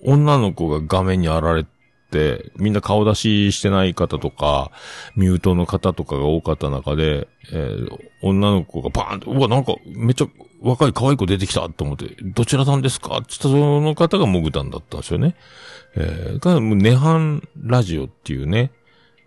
[0.03, 1.67] 女の子が画面に現れ
[2.11, 4.73] て、みんな顔出ししてない方とか、
[5.15, 10.27] ミュートの方とかが多かった中で、えー女の子がバーンと、うわ、なんか、めっちゃ
[10.63, 15.35] 若い可愛い子出てきたと思って、どちらさんですかって言ったその方がモグタンだったんですよね。
[15.95, 18.71] えー、が、もう、ネハンラジオっていうね、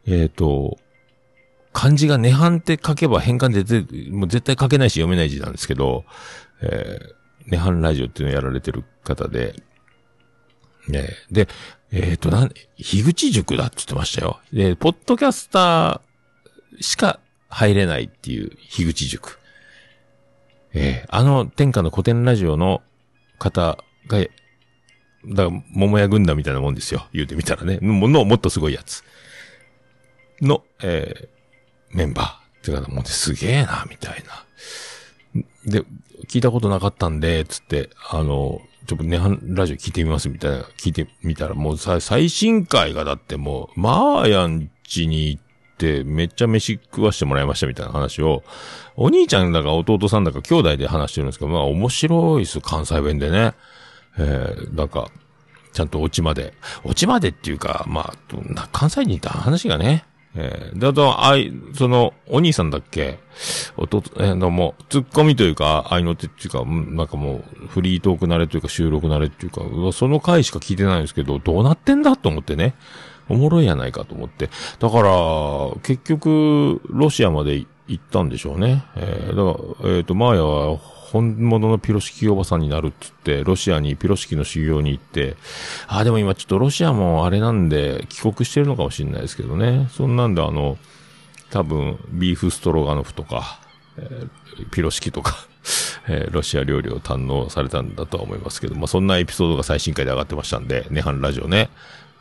[0.08, 0.78] えっ、と、
[1.74, 6.06] 漢字がネハンって書けば変換で絶対もう絶対書けないし読めない字なんですけど、
[6.62, 9.62] えー、ネハンラジオっていうのをやられてる方で、
[10.88, 11.50] ねで、
[11.92, 14.40] えっ、と、なん、樋口塾だって言ってましたよ。
[14.54, 19.40] で、ポッドキャスターしか入れないっていう樋口塾。
[20.74, 22.82] えーあの天下の古典ラジオの
[23.38, 24.20] 方が、
[25.28, 27.08] だから、桃屋軍団みたいなもんですよ。
[27.14, 27.80] 言うてみたらね。
[27.82, 29.04] の、もっとすごいやつ。
[30.42, 31.36] の、えー
[31.96, 32.46] メンバー。
[32.60, 35.44] ってか、もうすげえな、みたいな。
[35.66, 35.84] で、
[36.28, 45.42] 聞いたことなかったんで、つって、あの、ちょっとネハンラジオ聞いてみます、みたいな、聞いてみたら、もうさ、最新回がだってもう、マーヤン家に行っ
[45.78, 48.44] て、めっちゃ飯食わしてもらいましたみたいな話を、
[48.96, 53.54] お兄ちゃんだか弟さんだか兄弟で話してるんですけど、まあ面白いです、関西弁でね。
[54.18, 55.10] えー、なんか、
[55.74, 56.54] ちゃんとオチまで。
[56.84, 58.14] オチまでっていうか、ま
[58.56, 60.06] あ、関西にいた話がね。
[60.38, 63.20] えー、で、あと、あい、その、お兄さんだっけ
[63.78, 69.62] 弟、えー、のもう、ツッコミというか、愛の手っていうか、なんかもう、フリートーク慣れというか、収録慣れっていうか、
[69.94, 72.76] その回しか聞いてないんですけど、どうなってんだと思ってね。
[73.28, 74.50] おもろいやないかと思って。
[74.80, 75.12] だから、
[75.84, 78.84] 結局、ロシアまで行ったんでしょうね。
[78.96, 85.38] えー、だから、えっ、と、マーヤは、本物のピロシキおばさんになるって言って、ロシアにピロシキの修行に行って、
[85.88, 89.88] あ、でも今ちょっとロシアもあれなんで、帰国してるのかもしれないですけどね。
[89.92, 90.78] そんなんであの、
[91.52, 93.60] 多分、ビーフストロガノフとか、
[93.98, 94.30] えー
[94.72, 95.36] ピロシキとか、
[96.08, 101.70] えーロシア料理を堪能されたんだとは思いますけど、まあ、そんなエピソードが最新回で上がってましたんで、ネハンラジオね。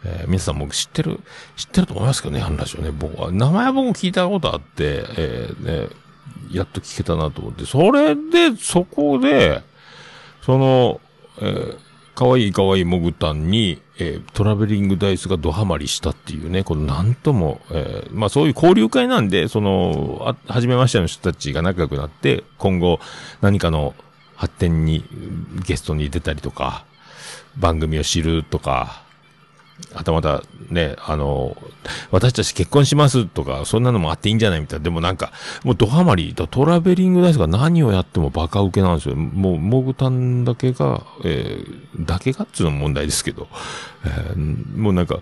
[0.05, 1.21] えー皆さんも知ってる、
[1.57, 2.90] 知ってると思いますけどね、ネハンラジオね。
[2.90, 5.88] 僕は、名前は僕も聞いたことあって、えーね、
[6.51, 9.62] やっと聞けたなと思って、それで、そこで、
[10.43, 11.01] その、
[11.40, 11.79] えー、
[12.14, 23.01] かわいいかわいいモグタンに、えートラベリングダイスがドハマりしたっていうね、このなんとも、えーまあそういう交流会なんで、その、あ、初めましての人たちが仲良くなって、今後
[23.40, 23.95] 何かの
[24.37, 25.05] 発展に
[25.67, 26.85] ゲストに出たりとか、
[27.57, 29.04] 番組を知るとか、
[29.93, 31.57] はたまたね、あの、
[32.11, 34.85] 私たち結婚しますとか、そんなのもあっていいんじゃないみたいな。
[34.85, 35.33] でもなんか、
[35.65, 39.17] もうドハマり、トラベリングダイスが何をやってもバカ受けなんですよ。
[39.17, 43.49] もう、モグタンだけが、えー、だけがっつうの問題ですけど、
[44.05, 45.21] えーもうなんか、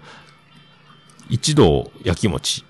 [1.31, 2.65] 一度焼き餅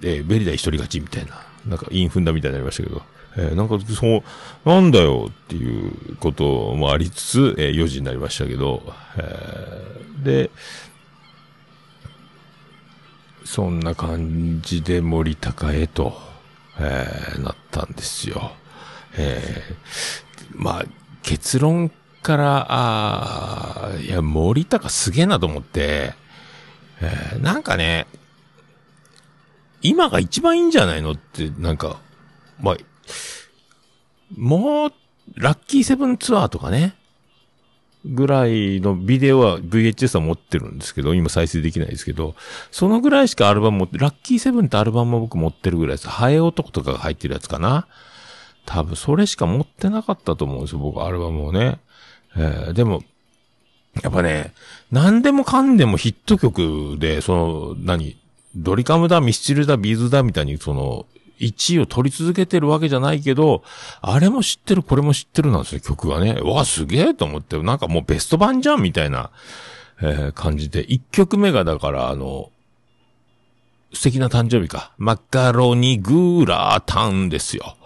[0.00, 3.02] で、ベリダ一人勝ちみたいな、なんかインフンだみたいになりましたけど、
[3.36, 4.22] えーなんか、そう、
[4.68, 8.82] なんだよっていうこともありつつ、えー4時になりましたけど、
[9.16, 10.50] えーで、
[13.52, 16.14] そんな感じで森高へと、
[16.80, 18.52] えーなったんですよ。
[19.18, 20.84] えーまあ、
[21.22, 21.90] 結論
[22.22, 26.14] から、あーいや、森高すげえなと思って、
[27.02, 28.06] えーなんかね、
[29.82, 32.00] 今が一番いいんじゃないのって、なんか、
[32.58, 32.76] まあ、
[34.34, 34.92] もう、
[35.36, 36.94] ラッキーセブンツアーとかね、
[38.04, 42.34] ぐらいのビデオは VHS は持ってるんですけど、今再生できないですけど、
[42.70, 46.08] そのぐらいしかアルバム持って、ラッキーセブンってアルバムも僕持ってるぐらいです。
[46.08, 47.86] ハエ男とかが入ってるやつかな。
[48.66, 51.78] 多分それしか持ってなかったと思うんですよ、僕アルバムをね。
[52.36, 53.02] えーでも、
[54.02, 54.54] やっぱね、
[54.90, 58.16] 何でもかんでもヒット曲で、その、何、
[58.56, 61.06] ドリカムだ、ミスチルだ、ビーズだみたいに、その、
[61.42, 63.62] 1位を取り続けてるわけじゃないけど、
[64.00, 66.34] あれも知ってる、これも知ってるなんですね、曲がね。
[66.40, 69.30] わ、すげえと思って、なんかもうベスト版じゃん、みたいな、
[70.00, 70.86] えー感じで。
[70.86, 72.50] 1曲目がだから、あの、
[73.92, 74.92] 素敵な誕生日か。
[74.96, 77.76] マカロニグーラータンですよ。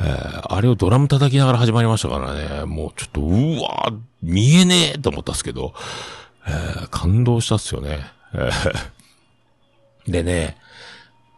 [0.00, 2.64] えーあれをドラム叩きながら始まりましたからね。
[2.64, 5.74] もうちょっと、うわー見えねえと思ったんですけど、
[6.46, 8.00] えー感動したっすよね。
[8.34, 10.56] えーでね、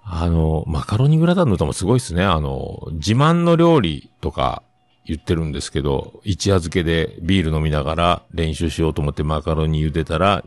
[0.05, 2.25] あの、マカロニグラタンの歌もすごいですね。
[2.25, 4.63] あの、自慢の料理とか
[5.05, 10.45] 言ってるんですけど、一夜漬けでビール飲みながら練習しようと思ってマカロニ茹でたら、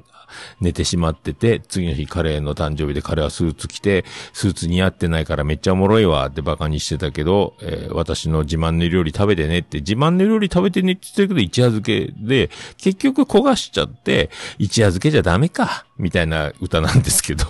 [0.61, 17.45] 寝てしまってて、次の日彼の誕生日で彼はスーツ着て、スーツ似合ってないからめっちゃおもろいわってバカにしてたけど、えー私の自慢の料理食べてねって、自慢の料理食べてねって言ってるけど一夜漬けで、結局焦がしちゃって、一夜漬けじゃダメか、みたいな歌なんですけど、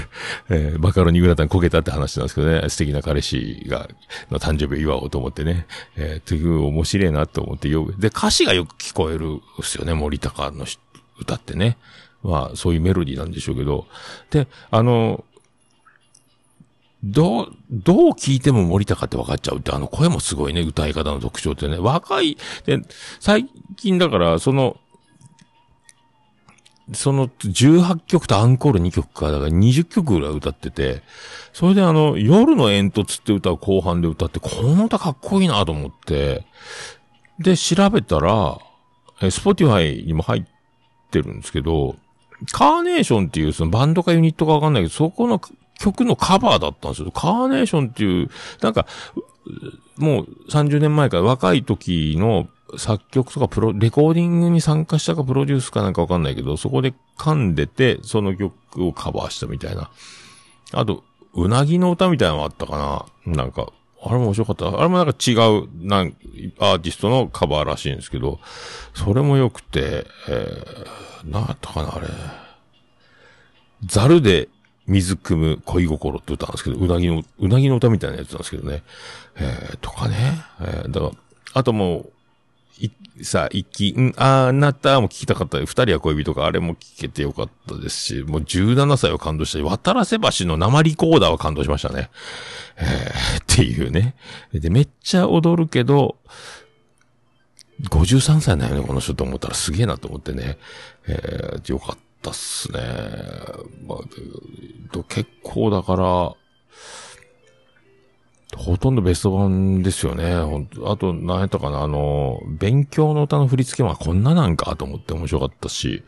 [0.50, 3.88] えーマカロニグラタン焦げたって話なんですけどね、素敵な彼氏が、
[4.30, 10.66] の誕生日を祝おうと思ってね、えー、という面白いなと思ってよ、で、歌詞がよく聞こえるんですよね、森高の
[11.18, 11.76] 歌ってね。
[12.22, 13.86] まあ、そういうメロディーなんでしょうけど。
[14.30, 15.24] で、あの、
[17.04, 21.78] どう、どう聞いても森高って分かっちゃうって、あの声もすごいね、歌い方の特徴ってね。
[21.78, 22.80] 若い、で、
[23.20, 24.76] 最近だから、その、
[26.92, 31.02] その18曲とアンコール2曲か、だから20曲ぐらい歌ってて、
[31.52, 36.44] それであの、夜の煙突って歌を後半で歌って、この歌かっこいいなと思って、
[37.38, 38.58] で、調べたら、
[39.20, 40.44] え、 Spotify にも入っ
[41.10, 41.96] てるんですけど、
[42.52, 45.40] カーネーションっていうそのバンドかユニットかわかんないけど、そこの
[45.78, 47.10] 曲のカバーだったんですよ。
[47.10, 48.86] カーネーションっていう、なんか、
[49.96, 59.90] もう30年前から若い時の作曲とかプロ、レコーディングに参加したかプロデュースかなんかわかんないけど、そこで噛んでて、その曲をカバーしたみたいな。
[60.72, 63.72] あと、うなぎの歌みたいなのもあったかななんか、
[64.08, 64.68] あれも面白かった。
[64.68, 66.16] あれもなんか違う、なん、
[66.58, 68.40] アーティストのカバーらしいんですけど、
[68.94, 72.08] それも良くて、えー、なんだったかな、あれ。
[73.84, 74.48] ザルで
[74.86, 78.82] 水汲む恋心って歌なんですけど、うなぎの、うなぎの歌みたいなやつなんですけどね。
[79.36, 80.16] えー、とかね。
[80.60, 81.12] えー、だから、
[81.54, 82.12] あともう、
[82.78, 82.90] い、
[83.24, 85.58] さ、一気、ん、あなたも聞きたかった。
[85.58, 92.10] 二人は恋人か、あれも聞けてよかったですし、もう17歳は感動したし、渡らせ橋の生リコーダーは感動しましたね。
[92.76, 94.14] えー、っていうね。
[94.52, 96.16] で、めっちゃ踊るけど、
[97.90, 100.58] 53歳だよね、この人と思ったらすげえなと思ってね。
[101.08, 102.80] えー、よかったっすね。
[103.86, 106.34] まあ、結構だから、
[108.56, 110.34] ほとんどベスト版ですよね。
[110.36, 116.02] ほんとあと、何やったかな、あの、勉強の歌の振り付けはこんななんかと思って面白かったし、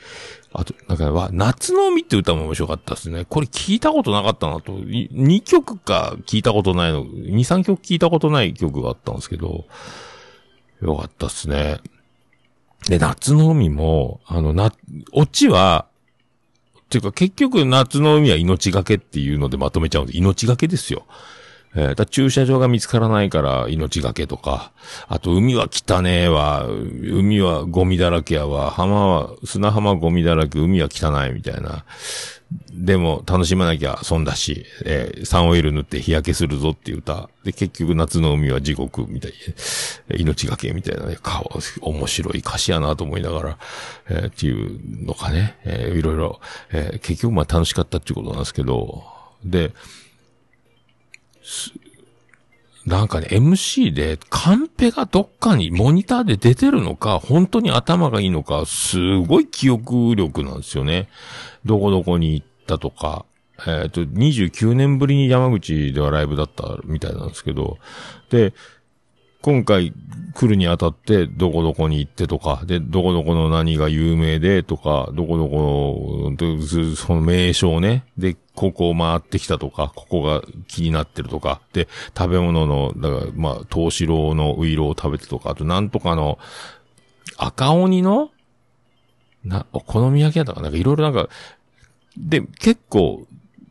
[0.53, 3.27] あと、なんか、わ夏の海って歌も面白かったですね。
[3.27, 4.73] これ聞いたことなかったなと。
[4.73, 9.67] 2曲か聞いたことないの、2、3曲聞いたことない曲があったんですけど、
[10.81, 11.79] よかったっすね。
[12.89, 14.73] で、夏の海も、あの、な、
[15.13, 15.87] オチは、
[16.87, 21.05] っていうか結局夏の海は命がけっていうのでまとめちゃうんで、命がけですよ。
[21.75, 24.73] えーだ駐車場が見つからないから命がけとか、
[25.09, 31.85] あと海は汚ねえわ、海はゴミだらけやわ、浜は、砂浜ゴミだらけ、海は汚いみたいな。
[32.73, 37.29] でも楽しまなきゃ損だし、えーサンオイル塗って日焼けするぞっていう歌。
[37.45, 39.33] で、結局夏の海は地獄みたい。
[40.09, 41.45] な、命がけみたいなね、か
[41.83, 43.59] 面白い歌詞やなと思いながら、
[44.09, 46.41] えーっていうのかね、えーいろいろ、
[46.73, 49.05] えー結局まあ楽しかったっていうことなんですけど、
[49.45, 49.73] で、
[52.89, 61.09] なんかね、MC で、カンペがどっかにモニターで出てるのか、本当に頭がいいのか、すごい記憶力なんですよね。
[61.67, 63.27] どこどこに行ったとか、
[63.67, 67.79] えっ、と、29年ぶりに山口ではライブだったみたいなんですけど、
[68.31, 68.55] で、
[69.43, 69.93] 今回
[70.35, 78.05] 来るにあたって、どこどこに行ってとか、で、どこどこの何が有名でとか、どこどこの、その名称ね。
[78.17, 81.87] で、ここを回ってきたとか、ここが気になってるとか、で、
[82.17, 86.41] 食べ物の、だから、まあ、東四郎のウイロを食べてとか、あと、なんとかの、
[87.37, 88.33] 赤鬼の
[89.45, 91.29] な、お好み焼き屋だかなんかいろいろなんか、
[92.17, 93.29] で、結構、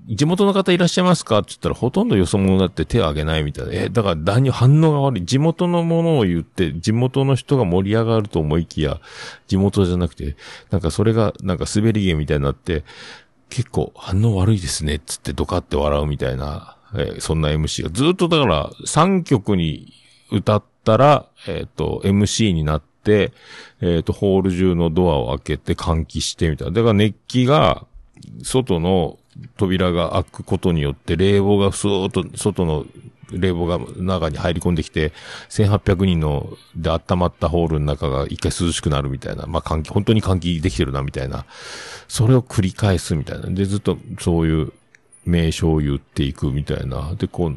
[0.08, 3.74] 地元の方いらっしゃいますかって言ったら、ほとんどよそ者だって手を挙げないみたいな。
[3.74, 5.26] え、だから何反応が悪い。
[5.26, 9.02] 地元のものを言って、地元の人が盛り上がると思いきや、
[9.48, 10.38] 地元じゃなくて、
[10.72, 12.86] なんかそれが、なんか滑り芸みたいになって、
[13.50, 19.94] 結構反応悪いですね、つってドカって笑うみたいな、えーそんな MC がずっとだから3曲に
[20.32, 23.34] 歌ったら、えっ、と、MC になって、
[23.82, 26.74] えっ、と、ホール中のドアを開けて換気してみたいな。
[26.74, 27.86] だから熱気が、
[28.44, 29.20] 外の
[29.58, 32.86] 扉が開くことによって、冷房がスーッと外の
[33.32, 35.12] 冷房が中に入り込んできて、
[35.50, 41.46] 1800人ので温まったホールの中が一回涼しくなるみたいな、まあ換気、本当に換気できてるなみたいな、
[42.08, 43.50] それを繰り返すみたいな。
[43.50, 44.74] で、ずっとそういう
[45.26, 47.16] 名称を言っていくみたいな。
[47.16, 47.56] で、こう、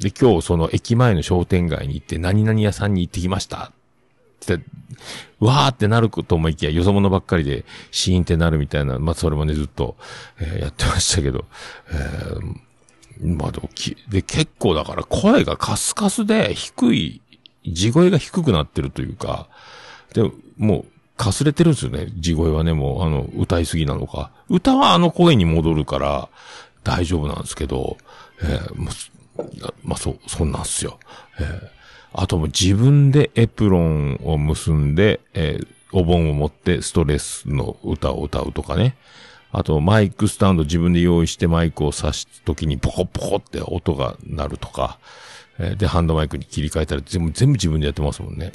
[0.00, 3.72] で、今日その駅前の商店街に行って何々屋さんに行ってきました。
[4.44, 4.60] って、
[5.40, 9.96] わーってなると思いきや、よそ者ばっかりで、シーンってなるみたいな、まあ、それもね、ずっと、
[10.38, 11.44] えーやってましたけど、
[11.90, 12.67] えー
[13.20, 17.20] まあ、でもき、で、結構だから声がカスカスで低い、
[17.66, 19.48] 地声が低くなってるというか、
[20.14, 20.22] で、
[20.56, 20.84] もう、
[21.16, 24.30] かすれてるんですよね、地声はね、もう、あの、歌いすぎなのか。
[24.48, 26.28] 歌はあの声に戻るから、
[26.84, 27.98] 大丈夫なんですけど、
[28.40, 28.82] えー
[29.82, 30.98] まあ、そう、そんなんすよ。
[31.40, 31.78] えー
[32.10, 38.94] あとも自分でエプロンを結んで、えーお盆を持ってストレスの歌を歌うとかね。
[39.50, 44.98] あとマイクスタンド自分で用意してマイクを挿すときにポコポコって音が鳴るとか。
[45.58, 48.52] えで、ハンドマイクに切り替えたら全部、全部自分でやってますもんね。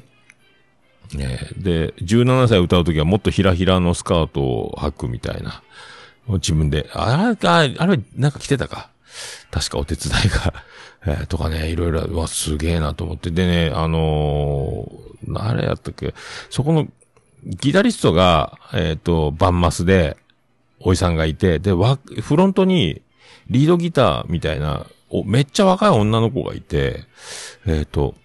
[1.15, 5.61] えーで、17歳歌うときはもっとひらひらのスカートを履くみたいな。
[6.27, 8.89] 自分で、あれ、ああれ、なんか着てたか。
[9.51, 10.53] 確かお手伝いが、
[11.21, 13.29] えとかね、いろいろ、うわ、すげえなと思って。
[13.29, 15.03] でね、あのー
[15.35, 16.13] あれやったっけ、
[16.49, 16.87] そこの、
[17.45, 20.17] ギタリストが、えっ、と、バンマスで、
[20.83, 23.01] おじさんがいて、で、わ、フロントに、
[23.49, 27.05] リードギターみたいな、お、めっちゃ若い女の子がいて、
[27.65, 28.15] えっ、と、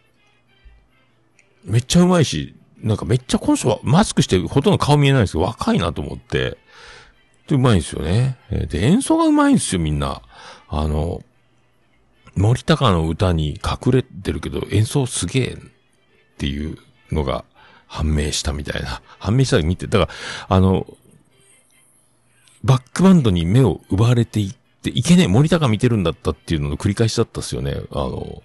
[1.64, 6.58] めっちゃうまいし、なんかめっちゃこの人はマスクしてほとんど顔見えないんですけど、若いなと思って、
[7.46, 8.38] で、うまいんですよね。
[8.50, 10.22] で、演奏がうまいんですよ、みんな。
[10.68, 11.22] あの、
[12.36, 15.56] 森高の歌に隠れてるけど、演奏すげえっ
[16.38, 16.78] ていう
[17.10, 17.44] のが
[17.86, 19.02] 判明したみたいな。
[19.18, 20.06] 判明したら見て、だか
[20.48, 20.86] ら、あの、
[22.64, 27.76] バックバンドに目を奪われていって、いけねえ、森高見てるんだったっていうのの繰り返しだったっすよね。
[27.90, 28.42] あの、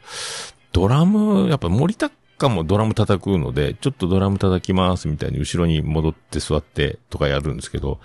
[0.71, 7.99] ドラム、やっぱ森高もドラム叩くので、ちょっとドラム叩きますみたいに後ろに戻って座ってとかやるんですけど、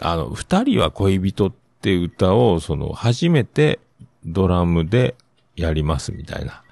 [0.00, 3.78] あの、二人は恋人って歌を、その、初めて
[4.24, 5.14] ドラムで
[5.56, 6.62] やりますみたいな。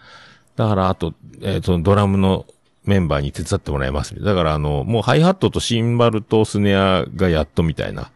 [0.57, 2.47] だから、あと、えーそのドラムの
[2.85, 4.21] メンバーに手伝ってもらいます。
[4.23, 8.11] だから、あの、もうハイハットとシンバルとスネアがやっとみたいな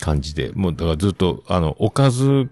[0.00, 2.48] 感じで、もう、だからずっと、あの、おかず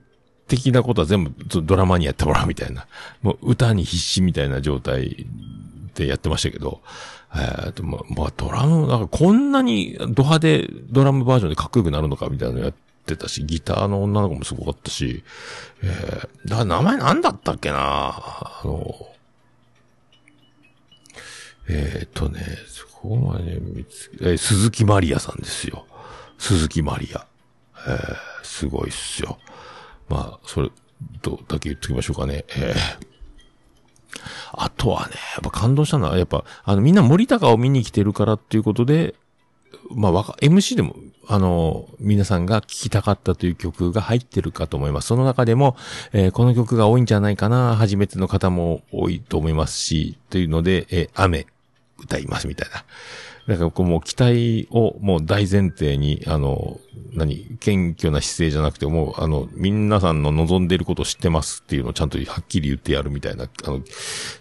[0.49, 2.87] 的なことは全部ドラマにやってもらうみたいな。
[3.23, 5.27] もう歌に必死みたいな状態
[5.95, 6.81] でやってましたけど、
[7.33, 12.75] えーと、ま、まあ、ドラム、なんかこんなにド派でドラムバージョンでかっこよくなるのかみたいなのやっ
[13.07, 15.23] てたし、ギターの女の子もすごかったし、
[15.85, 17.77] えー、だ名前なんだったっけな？
[17.79, 18.93] あの、
[21.73, 25.87] えーとね、そこまで見つけ、えー鈴木マリアさんですよ。
[26.39, 27.27] 鈴木マリア。
[27.87, 29.39] えー、すごいっすよ。
[30.09, 30.71] まあ、それ、
[31.23, 32.45] と、だけ言っときましょうかね。
[32.57, 33.11] えー
[34.53, 39.15] あとはね、やっぱ感動したのは、やっぱ、あの、みんな森高を見に来てるからっていうことで、
[39.95, 40.97] まあ、わか、MC でも、
[41.29, 45.07] あの、皆さんが聴きたかったという曲が入ってるかと思います。
[45.07, 45.77] その中でも、
[46.13, 51.47] えーこの曲が多いんじゃないかな、初めての方も多いと思いますし、というので、えー雨、
[52.01, 52.85] 歌いますみたいな。
[53.49, 56.79] だからこうもう期待をもう大前提に、あの、
[57.15, 63.81] 何、謙虚な姿勢じゃなくて、もう、あの、皆さんの望んでいることを知ってますっていうのをちゃんとはっきり言ってやるみたいな、あの、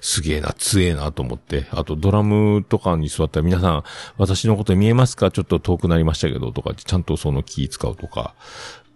[0.01, 3.84] すげえな、強えなと思って、あとドラムとかに座ったら皆さん、
[4.18, 5.32] 私のこと見えますか？
[5.32, 8.36] ちょっと遠くなりましたけど、とか、ちゃんとその気使うとか。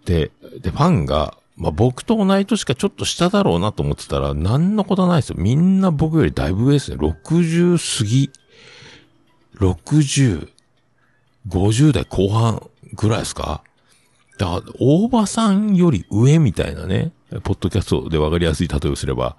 [0.04, 5.36] で、で、ファンが、まあ、僕と同い年かちょっと下だろうなと思ってたら、何のことないですよ。
[5.38, 6.98] みんな僕よりだいぶ上ですね。
[6.98, 8.30] 60過ぎ。
[9.58, 10.48] 60、
[11.48, 13.62] 50代後半ぐらいですか？
[14.38, 17.12] だから、大場さんより上みたいなね、
[17.44, 19.36] ポッドキャストでわかりやすい例えをすれば、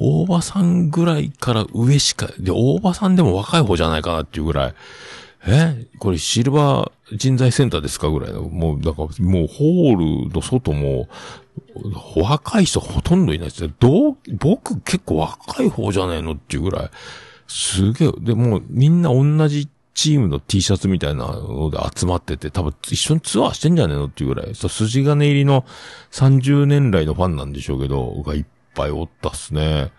[0.00, 4.74] 大場さんぐらいから上しか、で、大場さんでも若い方じゃないかなっていうぐらい、
[5.46, 5.86] え？
[5.98, 11.08] これシルバー人材センターですかぐらいの、もう、だから、もうホールの外も、
[12.16, 13.62] 若い人ほとんどいないです。
[13.62, 13.70] よ。
[13.78, 16.90] どう、僕結構若い方じゃないのっていうぐらい、
[17.46, 25.64] すげえ、でもみんな同じチームの T シャツみたいなので集まってて、多分一緒にツアーしてんじゃねえのっていうぐらい、そう筋金入りの
[26.10, 29.92] 30年来のファンなんでしょうけど、がいっぱいおったっすね。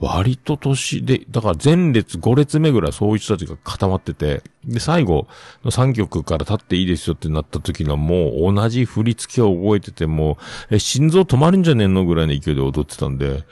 [0.00, 5.26] 割と年で、だから前列5列目ぐらいそういう人たちが固まってて、で、最後
[5.62, 10.38] の3曲から立っていいですよってなった時のもう同じ振り付けを覚えてても
[10.70, 13.44] う、え、心臓止まるんじゃねえのぐらいの勢いで踊ってたんで、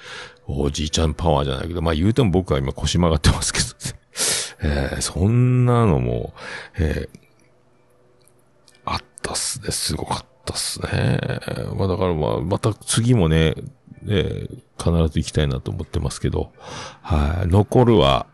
[0.51, 3.66] おじいちゃんパワーじゃないけど、まあ言うても僕は今腰曲がってますけど、
[4.64, 6.32] えーそんなのも、
[6.78, 7.18] えー
[8.86, 9.70] あったっすね。
[9.70, 11.20] すごかったっすね。
[11.76, 13.55] まあだからまあ、また次もね、
[14.09, 16.53] えー必ず行きたいなと思ってますけど、
[17.03, 17.49] はい。
[17.49, 18.26] 残るは、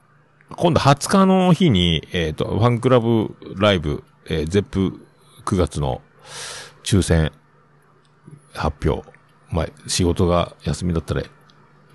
[0.50, 5.00] 今度20日の日に、えっ、と、ファンクラブライブ、えーゼップ
[5.46, 6.02] 9月の
[6.84, 7.32] 抽選
[8.52, 9.08] 発表。
[9.50, 11.22] まあ、仕事が休みだったら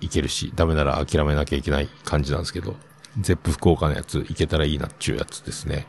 [0.00, 2.76] いけるし、ダメなら諦めなきゃいけない感じなんですけど、
[3.18, 5.86] ゼップ福岡のやついけたらいいなっていうやつですね。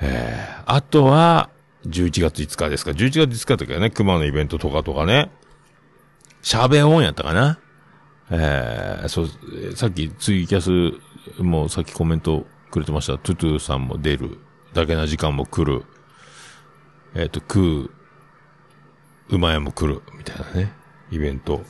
[0.00, 1.50] えー、あとは、
[1.86, 2.90] 11月5日ですか。
[2.90, 5.30] 11月5日の時はね、熊のイベントとかとかね、
[6.42, 7.58] シャーベオンやったかな。
[8.30, 11.00] えー、そう、さっきツイキャス
[11.38, 13.18] もうさっきコメントくれてました。
[13.18, 14.38] トゥトゥさんも出る。
[14.74, 15.84] だけな時間も来る。
[17.14, 17.90] えっ、と、食う、
[19.28, 20.02] 馬屋も来る。
[20.18, 20.72] みたいなね。
[21.10, 21.64] イベント。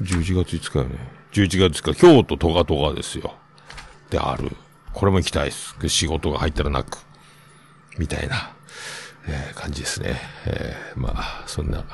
[0.00, 0.98] 11月5日よね。
[1.32, 3.34] 11月5日、京都トガトガですよ。
[4.10, 4.56] である。
[4.92, 5.74] これも行きたいです。
[5.88, 6.98] 仕事が入ったらなく。
[7.98, 8.54] みたいな、
[9.26, 10.20] えー感じですね。
[10.46, 11.84] えーまあ、そんな、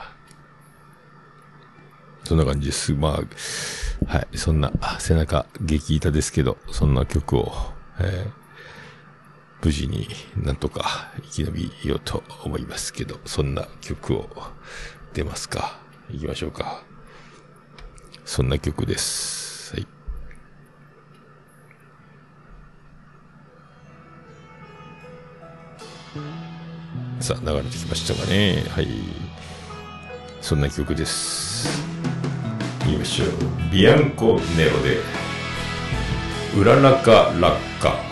[2.25, 2.93] そんな感じです。
[2.93, 7.53] まあ、はい、そんな、背中激痛ですけど、そんな曲を、
[8.01, 8.49] えー
[9.61, 14.29] 無事になんとか生き延びようと思いますけど、そんな曲を
[15.15, 15.81] 出ますか？
[16.13, 16.85] 行きましょうか。
[18.29, 19.75] そんな曲です。
[19.75, 19.87] はい。
[27.21, 28.65] さあ、流れてきましたかね。
[28.69, 28.89] はい。
[30.43, 31.83] そんな曲です。
[32.83, 33.29] いきましょう。
[33.73, 34.99] ビアンコネロで、
[36.55, 38.08] うららか落下。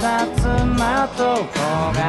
[0.00, 1.60] た妻と子
[1.92, 2.00] が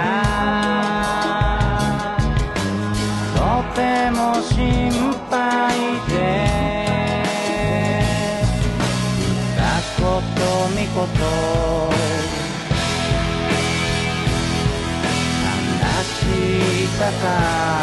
[3.36, 3.40] と
[3.76, 3.80] て
[4.12, 5.40] も心配
[6.10, 6.52] で。
[10.02, 10.28] 二言
[10.68, 10.92] 三言
[15.82, 16.04] 話
[16.88, 17.81] したか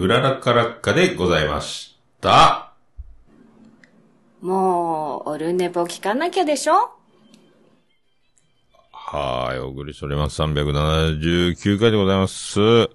[0.00, 2.72] うららかラッカでございました。
[4.40, 6.92] もう、オルネポ聞かなきゃでしょ？
[8.90, 10.40] はい、お送りしております。
[10.40, 12.88] 379回でございます。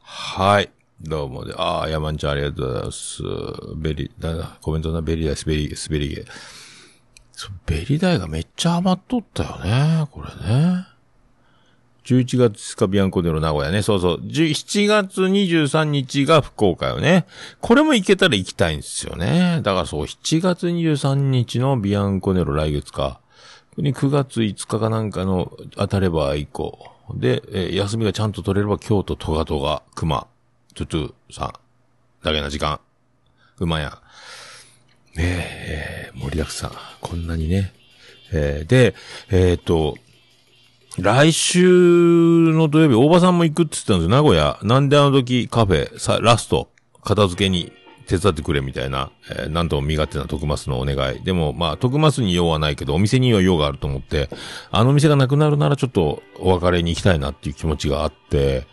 [0.00, 0.70] はい。
[1.02, 3.22] どうもで、ああ、ヤマンちゃんありがとうございます。
[3.76, 6.24] ベリ、だな、コメントな、ベリダイ、スベリゲ、スベリゲ。
[7.66, 10.86] ベリダイがめっちゃ余っとったよね、これね。
[12.04, 13.80] 11月2日ビアンコネロ名古屋ね。
[13.82, 14.20] そうそう。
[14.20, 17.26] 17月23日が福岡よね。
[17.60, 19.60] これも行けたら行きたいんですよね。
[19.62, 23.20] だからそう、7月23日のビアンコネロ来月か。
[23.78, 26.90] 9月5日かなんかの当たれば以降。
[27.14, 30.26] で、えー休みがちゃんと取れれば京都トガトガ、熊、
[30.74, 31.52] トゥトゥさん。
[32.22, 32.80] だけな時間。
[33.58, 33.98] 馬や。
[35.16, 36.72] ねえ、ー盛りだくさん。
[37.00, 37.72] こんなにね。
[38.32, 38.94] えーで、
[39.30, 39.96] えっ、と、
[40.98, 44.58] 来週の土曜日、大場さんも行くって言ってたんですよ、名古屋。
[44.62, 46.68] なんであの時カフェ、さ、ラスト、
[47.02, 47.72] 片付けに
[48.06, 51.24] 手伝ってくれみたいな、えーなんとも身勝手な徳マスのお願い。
[51.24, 54.28] でも、まあ、徳マスに用はないけど、お店には用があると思って、
[54.70, 58.66] あの店がなくなるならちょっとお別れに行きたいなっていう気持ちがあって、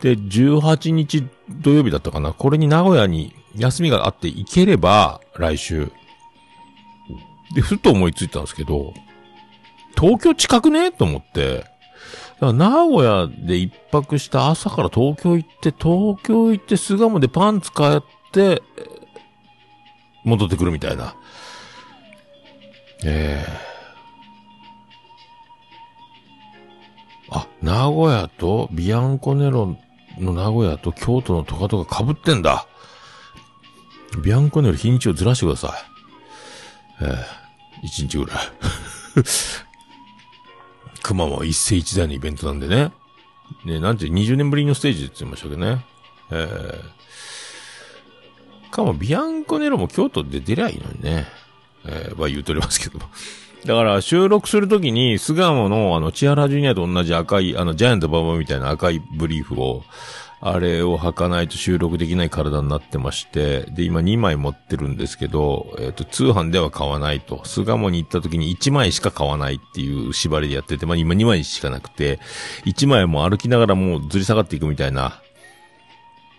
[0.00, 2.32] で、18日土曜日だったかな。
[2.32, 5.92] これに名古屋に休みがあって行ければ、来週。
[7.54, 8.92] で、ふっと思いついたんですけど、
[9.96, 10.92] 東京近くね？
[10.92, 11.64] と思って。
[12.40, 18.00] 名古屋で一泊した朝から東京行って、東京行って巣鴨でパンツ買っ
[18.32, 18.62] て、
[20.24, 21.14] 戻ってくるみたいな。
[23.04, 23.70] ええ
[27.30, 29.76] あ、名古屋とビアンコネロ
[30.18, 32.66] の名古屋と京都のトカトカ被ってんだ。
[34.24, 37.04] ビアンコネロ日にちをずらしてください。
[37.04, 37.26] え
[37.82, 38.36] え一日ぐらい。
[41.02, 42.92] 熊も一世一代のイベントなんでね。
[43.64, 45.84] ね、なんて20年ぶりのステージって言いましたけどね。
[46.30, 46.48] え
[46.96, 47.00] え
[48.70, 51.26] かも、ビアンコネロも京都で出りゃいいのにね。
[51.84, 53.06] えー、は言うとりますけども。
[53.64, 59.82] だから、収録するときに、巣鴨の、あの、千原ジュニアと同じ赤い、あの、ジャイアントババみたいな赤いブリーフを、
[60.42, 67.44] あれを履かないと収録できない体になってまして、で、今2枚持ってるんですけど、えっ、と、通販では買わないと。
[67.44, 72.20] 巣鴨に行った時に1枚しか買わないっていう縛りでやってて、まあ今2枚しかなくて、
[72.64, 75.20] 1枚も歩きながらもうずり下がっていくみたいな、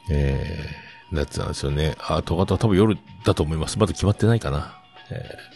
[0.09, 1.95] えー、やつなんですよね。
[1.99, 3.77] あ、トガトは多分夜だと思います。
[3.77, 4.81] まだ決まってないかな。
[5.11, 5.51] えー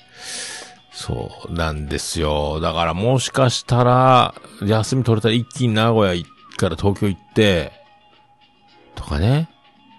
[0.96, 2.62] そうなんですよ。
[2.62, 4.34] だからもしかしたら、
[4.66, 6.24] 休み取れたら一気に名古屋
[6.56, 7.85] から東京行って、
[8.96, 9.50] とかね、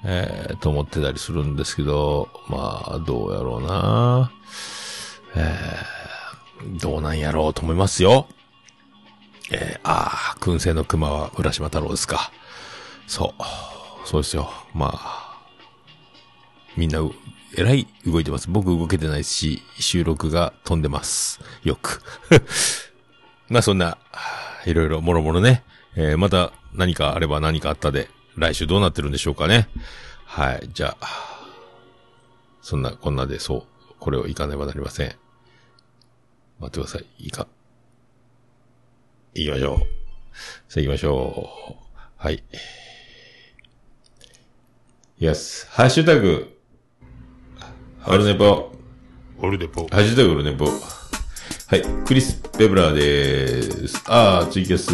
[0.04, 4.32] えー、と思ってたりするんですけど、まあ、どうやろうな。
[5.34, 8.26] えー、どうなんやろうと思いますよ。
[9.52, 12.32] えー、ああ、燻製の熊は浦島太郎ですか。
[13.06, 13.42] そう。
[14.06, 14.50] そうですよ。
[14.74, 15.26] まあ、
[16.76, 17.12] みんなう、
[17.56, 18.48] えらい動いてます。
[18.50, 21.40] 僕動けてないし、収録が飛んでます。
[21.64, 22.02] よく。
[23.48, 23.98] まあそんな、
[24.66, 25.64] いろいろもろもろね。
[25.96, 29.68] えー、また何かあれば何かあったで、来週どうなってるんでしょうかね。
[30.24, 30.68] はい。
[30.72, 31.08] じゃあ、
[32.60, 35.14] そんなこんなで、そう、これをいかねばなりません。
[36.58, 37.06] 待ってください。
[37.18, 37.46] いいか。
[39.34, 39.78] 行きましょう。
[40.68, 41.48] さあ行きましょ
[41.82, 41.98] う。
[42.16, 42.42] はい。
[45.18, 45.66] Yes.
[45.70, 46.58] ハッシュタグ、
[48.06, 48.72] オルネポ。
[49.38, 49.86] オルデポ。
[49.88, 50.66] ハッシュタグオルネポ。
[50.66, 50.70] は
[51.76, 51.82] い。
[52.06, 54.02] クリス・ペブラーでーす。
[54.06, 54.92] あー、ツイキャス。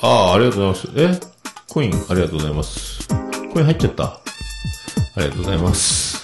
[0.00, 1.28] あー、ありがとうございます。
[1.28, 1.31] え？
[1.72, 3.08] コイン、ありがとうございます。
[3.50, 4.04] コイン入っちゃった。
[4.04, 4.20] あ
[5.16, 6.22] りがとうございます。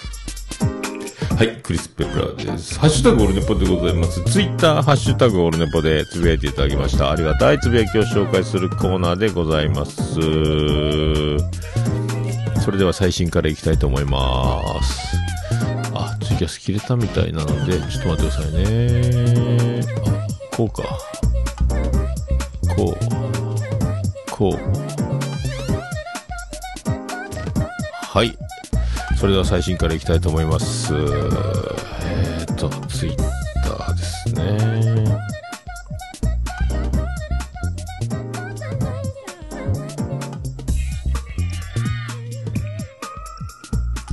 [1.38, 2.78] はい、クリス・ペプラーです。
[2.78, 4.22] ハッシュタグオルネポでございます。
[4.24, 7.10] ツイッター、ハッシュタグオルネポでつぶやいていただきました。
[7.10, 9.96] ありがたいつぶやきを紹介するコーナーでございます。
[10.14, 10.20] そ
[12.70, 15.16] れでは最新からいきたいと思います。
[15.94, 19.80] あ、ツイキャス切れたみたいなので、ちょっと待ってくださいね。
[20.52, 20.82] あ、こうか。
[22.76, 23.04] こう。
[24.30, 24.87] こう。
[28.18, 28.36] はい。
[29.16, 30.92] それでは最新からいきたいと思います。
[30.92, 34.58] えーと、ツイッターですね。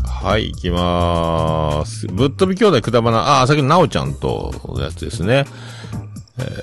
[0.05, 2.05] はい、行きまーす。
[2.05, 5.45] ぶっ飛び兄弟くだばな、あー、さっきのなおちゃんとのやつですね。
[6.37, 6.61] えー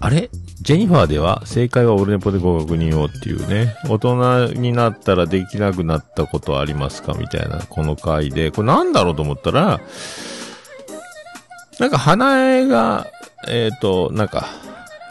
[0.00, 0.28] あれ？
[0.68, 3.74] ジェニファーでは正解はオルネポでご確認をっていうね。
[3.88, 8.50] 大人になったらできなくなったことありますかみたいな、この回で。
[8.50, 9.80] これなんだろうと思ったら、
[11.78, 13.06] なんか花江が、
[13.48, 14.46] えっ、と、なんか、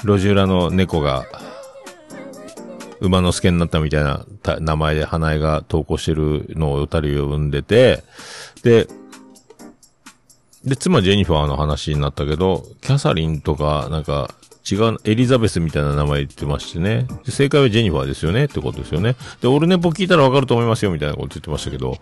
[0.04, 1.26] 路地裏の猫が、
[3.00, 4.28] 馬の助になったみたいな
[4.60, 8.04] 名前で花江が投稿してるのを歌りを生んでて、
[8.62, 8.88] で、
[10.64, 14.30] で、妻ジェニファーの話になったけど、キャサリンとか、なんか、
[14.70, 17.08] 違う、エリザベスみたいな名前言ってましてね。
[17.30, 19.16] 正解はジェニファーですよねってことですよね。
[19.42, 21.98] で、オルネポ聞いたらわかると思いますよみたいなこと言ってましたけど、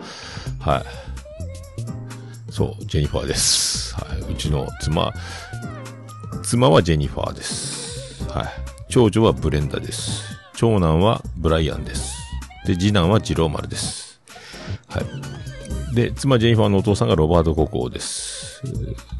[0.59, 0.83] はい。
[2.51, 3.93] そう、ジェニファーです。
[3.95, 4.31] はい。
[4.31, 5.13] うちの妻、
[6.43, 8.23] 妻はジェニファーです。
[8.29, 8.47] はい。
[8.89, 10.23] 長女はブレンダです。
[10.55, 12.15] 長男はブライアンです。
[12.65, 14.19] で、次男はジローマルです。
[14.87, 15.54] はい。
[15.95, 18.61] で、妻ジェニファーのお父さんがロバート国王です。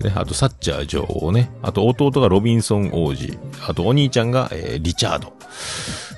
[0.04, 1.50] ね、あとサッチャー女王ね。
[1.64, 3.38] あと弟がロビンソン王子。
[3.66, 5.30] あとお兄ちゃんが、えーリチャード。
[5.30, 5.34] ま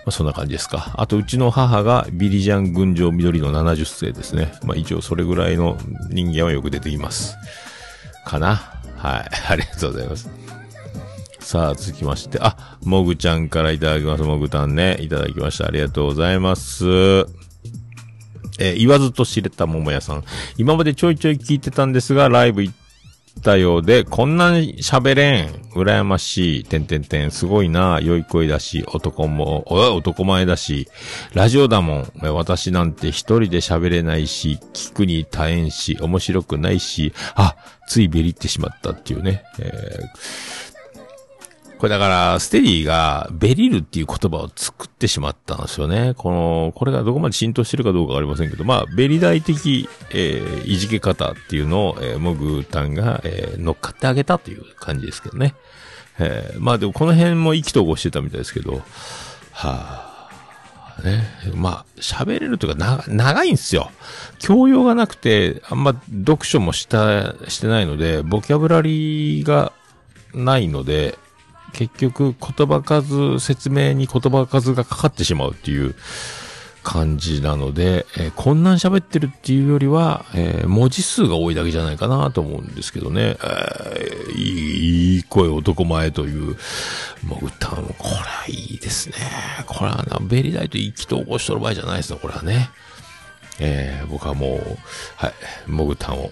[0.08, 0.96] あ、そんな感じですか。
[0.98, 4.52] あとうちの母がビリジャン群青緑の70世ですね。
[4.64, 5.78] まあ一応それぐらいの
[6.10, 7.36] 人間はよく出てきます。
[8.26, 8.56] かな？
[8.98, 9.30] はい。
[9.52, 10.30] ありがとうございます。
[11.40, 14.24] さあ、続きまして、あ、もぐちゃんからいただきます。
[14.24, 15.68] もぐたんね、いただきました。
[15.68, 16.84] ありがとうございます。
[18.60, 20.24] えー言わずと知れた桃屋さん。
[20.58, 22.76] 今までちょいちょい聞いてたんですが、ライブ行っ
[23.44, 25.48] たようで、こんなに喋れん。
[25.76, 26.64] 羨ましい。
[26.64, 27.32] てんてんてん。
[27.32, 28.00] すごいな。
[28.02, 29.64] 良い声だし、男も、
[29.96, 30.88] 男前だし、
[31.34, 32.12] ラジオだもん。
[32.22, 37.56] 私なんて一人で喋れないし、聞くに耐えんし、面白くないし、あ、
[37.88, 39.44] ついベリってしまったっていうね。
[39.60, 40.67] えー
[41.78, 46.14] これだから、ステディがベリルっていう言葉を作ってしまったんですよね。
[46.18, 55.54] この、これがどこまで浸透してるかどうかわかりませんけど、まあ、ベリ大的、えーいじけ方っていうのを、えーモグタンが、えー乗っかってあげたという感じですけどね。
[56.20, 58.82] えーまあでもこの辺も意気投合してたみたいですけど、
[59.52, 60.18] は
[61.00, 61.28] あ、ね。
[61.54, 63.92] まあ、喋れるというか、長いんですよ。
[64.40, 69.74] 教養がなくて、あんま読書もした、してないので、ボキャブラリーが
[70.34, 71.18] ないので、
[71.78, 75.94] 結局言葉数、説明に言葉数がかかってしまうっていう
[76.82, 83.38] 感じなので、えーこんなん喋ってるっていうよりは、えー文字数が多いだけじゃないかなと思うんですけどね。
[83.42, 86.58] えーいい、声男前という、
[87.24, 89.16] もう歌も、これはいいですね。
[89.68, 92.72] これはな、ベリーダイと意気投合しとる場合じゃないですね、これはね。
[93.60, 94.78] えー僕はもう、
[95.18, 95.34] はい、
[95.68, 96.32] モグタンを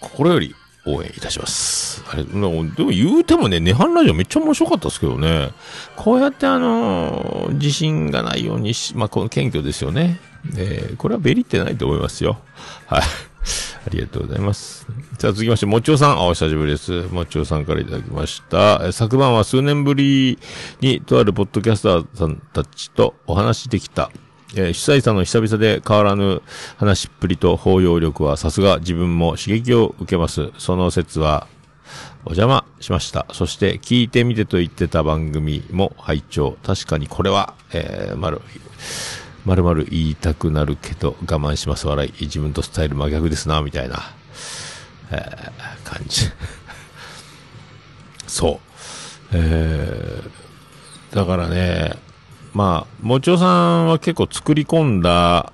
[0.00, 0.54] 心より
[0.86, 2.02] 応援いたします。
[2.10, 5.50] あれ、でも言うてもね、ネハンラジオめっちゃ面白かったですけどね。
[5.96, 10.20] こうやってあのー自信がないようにし、まあ、この謙虚ですよね。
[10.56, 12.38] えーこれはベリってないと思いますよ。
[12.86, 13.02] はい。
[13.86, 14.86] ありがとうございます。
[15.18, 17.02] さあ続きまして、もちおさん、あ、お久しぶりです。
[17.12, 18.92] もちおさんからいただきました。
[18.92, 20.38] 昨晩は数年ぶり
[20.80, 24.10] に、とあるポッドキャスターさんたちとお話できた。
[24.56, 26.42] えー主催者の久々で変わらぬ
[26.76, 30.50] 話っぷりと包容力はさすが自分も刺激を受けます。
[30.58, 31.46] その説は
[32.24, 33.26] お邪魔しました。
[33.32, 36.56] そして聞いてみてと言ってた番組も拝聴。
[36.62, 38.40] 確かにこれは、えー、まる、
[39.44, 42.12] まるまる言いたくなるけど我慢します笑い。
[42.20, 44.14] 自分とスタイル真逆ですな、みたいな、
[45.12, 45.50] えー
[45.84, 46.26] 感じ。
[48.26, 48.70] そう。
[49.32, 51.94] えー、だからね、
[52.52, 55.52] まあ、もちおさんは結構作り込んだ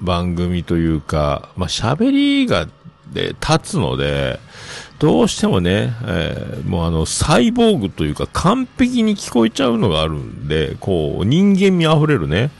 [0.00, 2.66] 番組というか、まあ喋りが、
[3.12, 4.38] で、立つので、
[4.98, 12.50] どうしてもね、えーもうあの、サイボーグというか完璧に聞こえちゃうのがあるんで、こう、人間味あふれるね、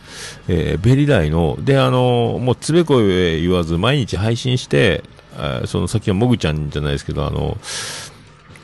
[0.49, 5.03] えーベリダイの、で、あの、もうつべこえ言わず毎日配信して、
[5.37, 7.59] えーその先はもぐちゃんじゃないですけど、あの、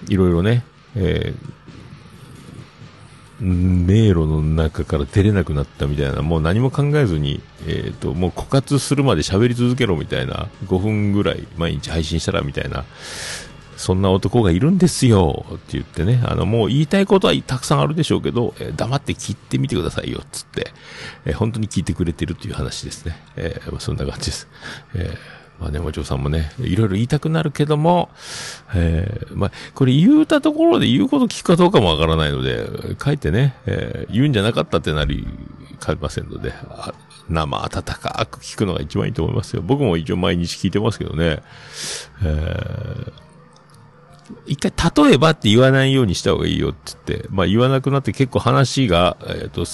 [0.08, 0.64] いろいろね、
[0.96, 1.54] えー
[3.44, 12.84] 迷路の中から出れなくなったみたいな、もう何も考えずに、えっ、と、もう枯渇するまで喋り続けろみたいな、5分ぐらい毎日配信したらみたいな、
[13.76, 20.72] そんな男がいるんですよって言ってね、あの、もう言いたいことはたくさんあるでしょうけど、えー黙って聞いてみてくださいよっ、つって、
[21.26, 23.16] えー本当に聞いてくれてるっていう話ですね。
[23.36, 24.48] えーそんな感じです。
[24.94, 28.10] えーまあね、お嬢さんもね、いろいろ言いたくなるけども、
[28.74, 32.66] えーまあ、これ言うたところで言うこと聞くかどうかもわからないので、
[33.02, 35.26] 書いてね、えー言うんじゃなかったってなり、
[35.84, 36.52] 書きませんので、
[37.28, 39.62] 生温かく聞くのが一番いいと思いますよ。
[39.62, 41.42] 僕も一応毎日聞いてますけどね、
[42.22, 43.23] えー
[44.46, 49.64] 一回、例えばって言わないようにした方がいいよって言って、まあ言わなくなって結構話が、えっ、と、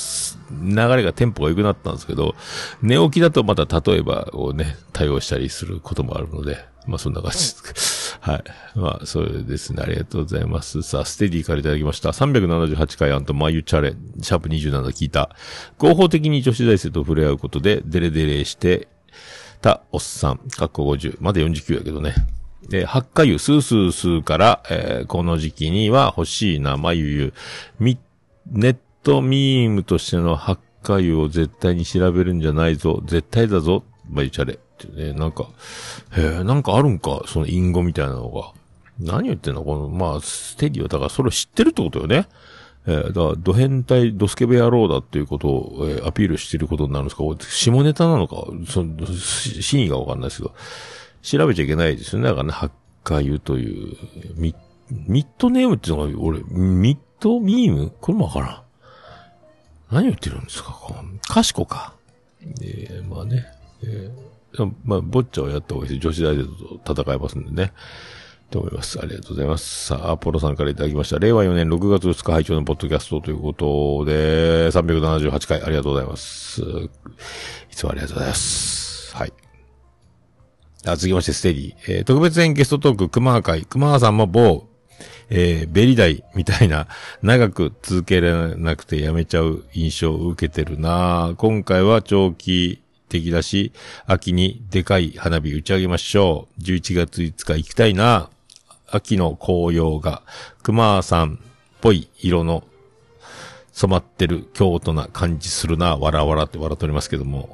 [0.50, 2.34] 流れがテンポが良くなったんですけど、
[2.82, 8.18] 寝起きだとまた例えばをね、対応したりすることもあるので、まあそんな感じです。
[8.20, 8.44] はい。
[8.74, 9.82] まあ、それですね。
[9.82, 10.82] ありがとうございます。
[10.82, 12.10] さあ、ステディからいただきました。
[12.10, 15.30] 378回アントマユチャレン、シャープ27聞いた。
[15.78, 18.88] 合法的に女子大生と触れ合うことで、デレデレして
[19.62, 22.14] たおっさん、かっこ50、まだ49やけどね。
[22.70, 27.34] で、八花湯、スースースーから、えーこの時期には欲しいな、まゆゆ、
[27.78, 27.98] み、
[28.50, 33.02] ネットミームとしてのハッカ油を絶対に調べるんじゃないぞ。
[33.04, 33.82] 絶対だぞ。
[34.08, 34.54] まあ、言っちゃれ。
[34.54, 35.48] ってね、なんか、
[36.16, 38.52] へえ、なんかあるんか、その隠語みたいなのが。
[39.00, 39.64] 何言ってんの？
[39.64, 42.28] この、まあ、ステディは、だからそれを知ってるってことよね。
[42.86, 47.24] えー、だから、ド変態、ドスケベ野郎だっていうことを、えーアピールしてることになるんですか？
[47.48, 48.36] 下ネタなのか？
[48.68, 50.54] その、真意がわかんないですけど。
[51.22, 52.28] 調べちゃいけないですよね。
[52.28, 52.70] だからね、ハッ
[53.04, 53.96] カー油という、
[54.36, 54.56] ミッ
[54.90, 57.92] ミッドネームっていうのが、俺、ミッドミーム？
[58.00, 58.62] これもわからん。
[59.94, 60.70] 何言ってるんですか？
[60.72, 61.94] この賢か。
[62.62, 63.44] えー、まあね。
[63.84, 66.08] えー、まあ、ボッチャをやった方がいいです。
[66.08, 67.72] 女子大生と戦えますんでね。
[68.50, 68.98] と思います。
[69.00, 69.86] ありがとうございます。
[69.86, 71.20] さあ、アポロさんからいただきました。
[71.20, 76.62] 令和4年6月2日配聴のポッドキャストということで、378回ありがとうございます。
[76.62, 76.90] い
[77.70, 79.16] つもありがとうございます。
[79.16, 79.32] はい。
[80.86, 81.74] あ続きまして、ステディ。
[81.88, 83.62] えー特別編ゲストトーク、熊川会。
[83.64, 84.66] 熊川さんも某、
[85.28, 86.86] えーベリダイみたいな、
[87.22, 93.72] 長く続けられなくてやめちゃう印象を受けてるな今回は長期的だし、
[94.06, 96.62] 秋にでかい花火打ち上げましょう。
[96.62, 98.30] 11月5日行きたいな
[98.88, 100.22] 秋の紅葉が、
[100.62, 101.36] 熊さんっ
[101.82, 102.64] ぽい色の
[103.72, 107.48] 染まってる京都な感じするな、わらわらって笑っておりますけども。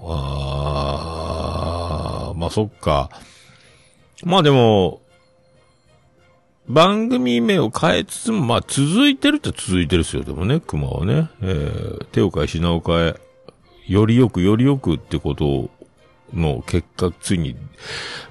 [2.47, 3.11] まあそっか。
[4.25, 5.01] まあでも、
[6.69, 11.29] 番組名を変えつつも、まあ続いてるって続いてるっすよ、でもね、熊はね。
[11.43, 13.15] えー、手を変え品を変え、
[13.89, 15.71] よりよくよりよくってこと
[16.33, 17.57] の結果、ついに、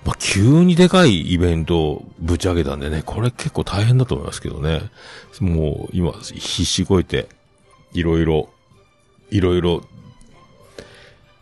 [0.06, 4.82] まあ急にでかいイベントをぶち上げたんでね、これ結構大変だと思いますけどね。
[5.42, 7.28] もう今、必死こいて、
[7.92, 8.50] いろいろ、
[9.30, 9.82] いろいろ、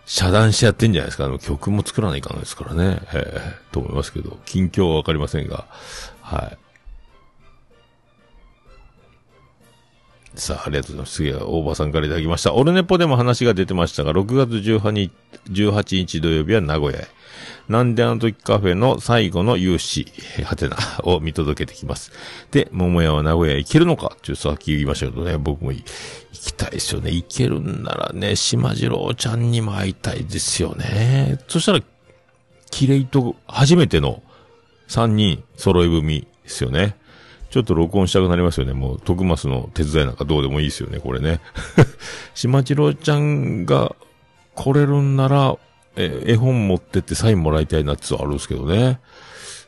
[0.06, 1.26] 遮断しちゃってんじゃないですか。
[1.26, 3.01] あの曲も作らないかんですからね。
[3.14, 5.66] えーと思いますけど、近況はわかりませんが、
[6.22, 6.62] はい。
[10.36, 11.14] さあ、ありがとうございます。
[11.14, 12.54] 次は大場さんからいただきました。
[12.54, 15.12] オルネポでも話が出てましたが、6月18日
[15.50, 17.08] ,18 日土曜日は名古屋へ。
[17.70, 20.08] なんであの時カフェの最後の勇士、
[20.44, 22.12] はてな、を見届けてきます。
[22.52, 24.18] で、桃屋は名古屋へ行けるのか？
[24.22, 25.84] ちょっとさっき言いましたけどね、僕も行
[26.34, 27.12] きたいですよね。
[27.12, 31.40] 行けるんならね、島次郎ちゃんにも会いたいですよね。
[31.48, 31.80] そしたら、
[32.72, 34.24] キレイと初めての
[34.90, 36.98] 3人揃い踏みですよね。
[37.54, 38.74] ちょっと録音したくなりますよね。
[38.74, 41.39] もう、徳松の手伝いなんかどうでもいいですよね、これね。
[42.34, 43.95] 島次郎ちゃんが
[44.56, 45.56] 来れるんなら、
[45.95, 48.99] え絵本持ってってサインもらいたいなってのあるんですけどね。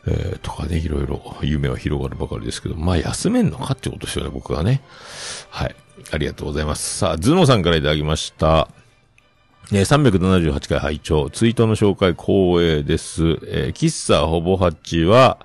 [0.08, 4.82] えーとかね、いろいろ夢は広がるばかりですけど、まあ休めんのかってことですよね、僕はね。
[5.52, 5.76] はい。
[6.12, 6.98] ありがとうございます。
[6.98, 8.68] さあ、ズノさんからいただきました。
[9.72, 13.24] えー378回拝聴ツイートの紹介光栄です。
[13.48, 15.40] えー喫茶ほぼ8は、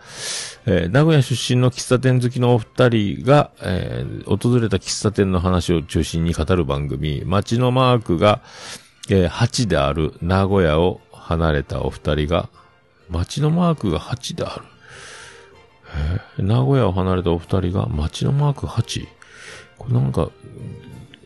[0.66, 8.40] えー名古屋出身の喫茶店好きのお二人が、えー訪れた喫茶店の話を中心に語る番組、街のマークが、
[9.08, 12.48] えー8である名古屋を離れたお二人が、
[13.08, 14.64] 街のマークが8である？
[16.36, 19.06] えー名古屋を離れたお二人が街のマーク 8?
[19.78, 20.28] これなんか、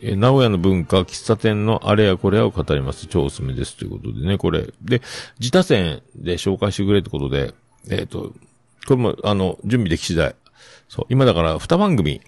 [0.06, 3.06] え名古屋の文化、喫茶店のあれやこれやを語ります。
[3.06, 3.74] 超おすすめです。
[3.78, 4.66] ということでね、これ。
[4.82, 5.00] で、
[5.40, 7.54] 自他戦で紹介してくれってことで、
[7.88, 8.34] えっ、と、
[8.86, 10.36] これも、あの、準備でき次第。
[10.88, 12.20] そう、今だから、二番組。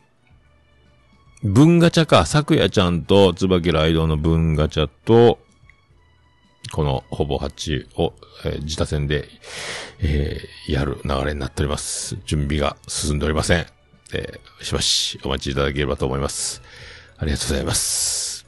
[1.42, 5.38] 文ガチャか、昨夜ちゃんと、椿ライドの文ガチャと、
[6.72, 8.14] この、ほぼ8を、
[8.46, 9.28] えー自他戦で、
[10.00, 12.16] えーやる流れになっております。
[12.24, 13.66] 準備が進んでおりません。
[14.14, 16.62] えーしばしお待ちいただければと思います。
[17.18, 18.46] ありがとうございます。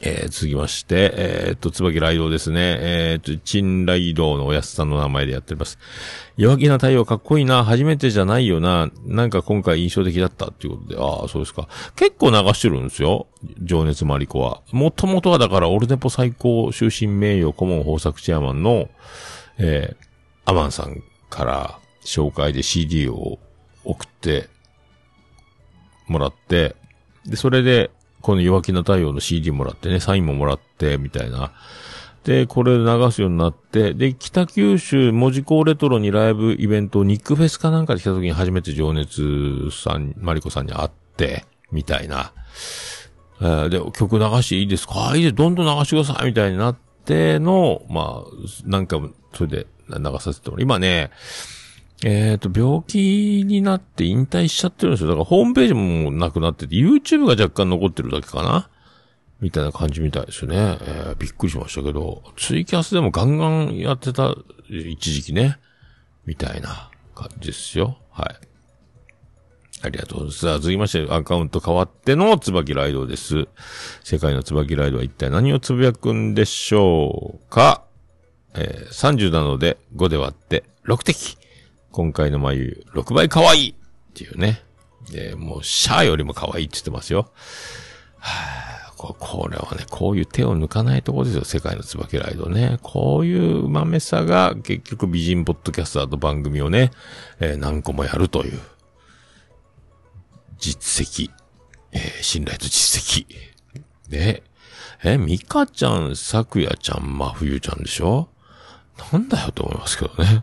[0.00, 2.78] えー、続きまして、えーっと、椿ライドですね。
[2.80, 5.76] えーっと、チンライドのおやすさんの名前でやっております。
[6.36, 7.64] 弱気な太陽かっこいいな。
[7.64, 8.92] 初めてじゃないよな。
[9.06, 11.00] なんか今回印象的だったっていうことで。
[11.00, 11.68] ああ、そうですか。
[11.96, 13.26] 結構流してるんですよ。
[13.60, 14.62] 情熱マリコは。
[14.70, 18.88] もともとはだから、オルネポ最高終身名誉顧問豊作チェアマンの、
[19.58, 23.40] えー、アマンさんから紹介で CD を
[23.82, 24.48] 送って
[26.06, 26.76] もらって、
[27.28, 31.52] で、それで、この弱気な太陽の CD もらってね、サインももらって、みたいな。
[32.24, 42.32] で、これ流すようになって、で、北九州文字工レトロにライブイベント、ニックフェスかなんかで来た時に初めて情熱さん、マリコさんに会って、みたいな。
[43.40, 45.12] えーで、曲流していいですか？
[45.14, 45.32] いいで。
[45.32, 49.00] どんどん流してくださいみたいになっての、まあ、なんか、
[49.32, 50.62] それで流させてもらう。
[50.62, 51.10] 今ね、
[52.04, 55.08] えっ、と、病気になって引退しちゃってるんですよ。
[55.08, 58.70] だからホームページもなくなってて、YouTube が若干残ってるだけかな
[59.40, 60.56] みたいな感じみたいですよね。
[60.56, 64.34] えーびっくりしましたけど、ツイキャスでもガンガンやってた、
[64.68, 65.58] 一時期ね。
[66.24, 67.98] みたいな感じですよ。
[68.12, 68.36] はい。
[69.82, 70.38] ありがとうございます。
[70.40, 73.48] さあ、続きまして、アカウント変わっての椿ライドです。
[74.04, 77.82] 世界の椿ライドは一体何をつぶやくんでしょうか
[78.54, 81.47] えー30なので5で割って6滴。
[81.90, 83.74] 今回の眉6倍可愛いっ
[84.14, 84.62] ていうね。
[85.10, 87.30] で、もうシャアよりも可愛いって言ってますよ。
[88.18, 92.78] はあ、ここれはね、こういう手を抜かないとこですよ、世界の椿ライドね。
[92.82, 96.90] こういう豆さが結局美人ポッドキャスターと番組をね、
[97.40, 98.60] えー何個もやるという。
[100.58, 101.30] 実績、
[101.92, 103.26] えー信頼と実績。
[104.08, 104.42] で、
[105.04, 108.28] え、ミカちゃん、さくやちゃん、真冬ちゃんでしょ？
[109.12, 110.42] なんだよと思いますけどね。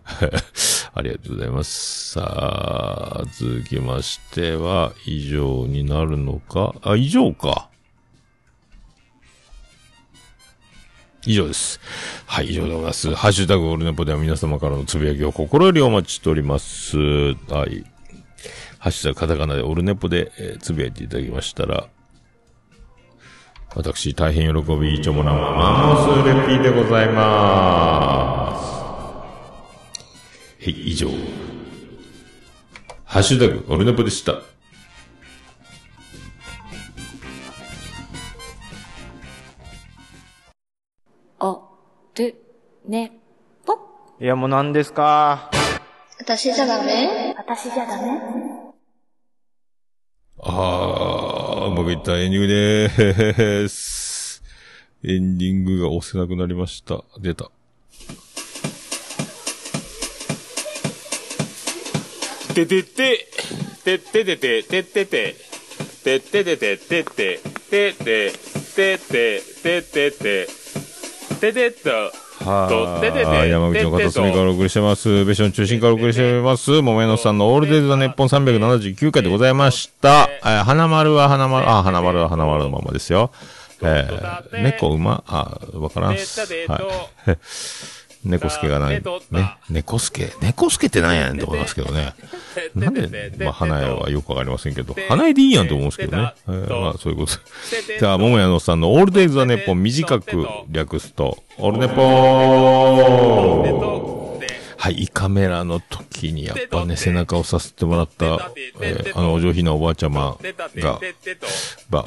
[0.98, 2.12] ありがとうございます。
[2.14, 6.74] さあ、続きましては、以上になるのか？
[6.84, 7.70] あ、以上か。
[11.26, 11.82] 以上です。
[12.26, 13.14] はい、以上でございます。
[13.14, 16.98] ハッシュタグオルネポでは皆様からのつぶやきを心よりお待ちしております。
[16.98, 17.84] はい。
[18.80, 21.90] ハッシュタグカタカナでオルネポで、えーつぶやいていただきましたら、
[23.76, 28.45] 私、大変喜び、ちょもなマンモスレピーでございます。
[30.66, 31.12] はい、以上。
[33.04, 34.42] ハッシュタグオルネポでした。
[41.40, 41.62] お、
[42.16, 42.36] る、
[42.88, 43.12] ね、
[43.64, 43.78] ぽ。
[44.20, 45.52] いや、もう何ですか？
[46.18, 47.36] 私じゃダメ？
[47.38, 54.42] あー、うまくいったエンディングでーす。
[55.04, 57.04] エンディングが押せなくなりました。
[57.20, 57.52] 出た。
[62.56, 63.28] ててて、
[63.84, 65.36] てっててて、てってて、
[66.06, 67.40] てっててて、てって、
[67.70, 68.32] てって、
[68.76, 70.48] てって、てってて、
[71.42, 71.90] ててっと、
[72.46, 75.26] はてててー、山口の片隅からお送りしてます。
[75.26, 76.82] ベション中心からお送りしてます。
[76.82, 80.30] 桃屋のさんのオールデイズ・ザ・ネッポン379回でございました。
[80.40, 83.32] えー花丸は花丸、あ、花丸は花丸のままですよ。
[83.82, 85.26] えー、猫馬？
[85.28, 86.40] あ、わからんっす。
[86.40, 86.80] は
[87.28, 87.38] い。
[88.26, 89.02] 猫助がない。
[89.32, 89.58] ね。
[89.70, 90.28] 猫助？
[90.42, 92.14] 猫助って何やねんと思いますけどね。
[92.76, 96.34] なんで、まあ、花屋はよくわかりませんけど、花屋でいいやんと思うんですけどね。
[96.48, 97.34] えーまあ、そういうこと。
[98.00, 104.25] じゃあ、桃屋のさんのオールデイズ・ザ・ネッポン短く略すと、オールネポー
[104.86, 110.38] はい、胃カメラの時にやっぱね、背中をさせてもらった、えーあのお上品なおばあちゃま
[110.76, 111.00] が、
[111.90, 112.06] ば、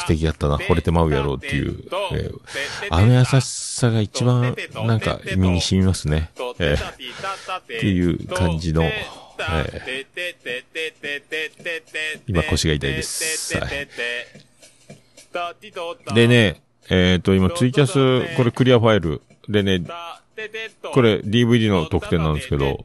[0.00, 2.38] 素敵やったな、惚れてまうやろうっていう、えー
[2.90, 6.30] あの優しさが一番、なんか、身に染みますね。
[6.58, 8.92] えーっていう感じの、え
[12.26, 16.60] 今腰が痛いですはいーでね、
[16.90, 19.22] えっ、と、今ツイキャス、これクリアファイル。
[19.48, 19.82] でね、
[20.92, 22.84] これ DVD の特典なんですけど、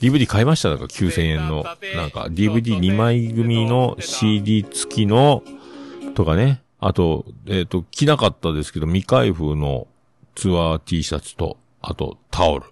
[0.00, 0.70] DVD 買いました？
[0.70, 1.64] なんか9000円の。
[1.94, 5.42] なんか DVD2 枚組の CD 付きの、
[6.14, 6.62] とかね。
[6.78, 9.86] あと、えっ、と、着なかったですけど、未開封の
[10.34, 12.64] ツアー T シャツと、あとタオル。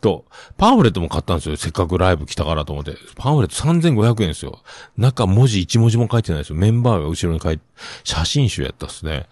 [0.00, 0.24] と、
[0.56, 1.56] パンフレットも買ったんですよ。
[1.56, 2.94] せっかくライブ来たからと思って。
[3.16, 4.60] パンフレット3500円ですよ。
[4.96, 6.56] 中文字1文字も書いてないですよ。
[6.56, 7.64] メンバーが後ろに書いて、
[8.04, 9.26] 写真集やったっすね。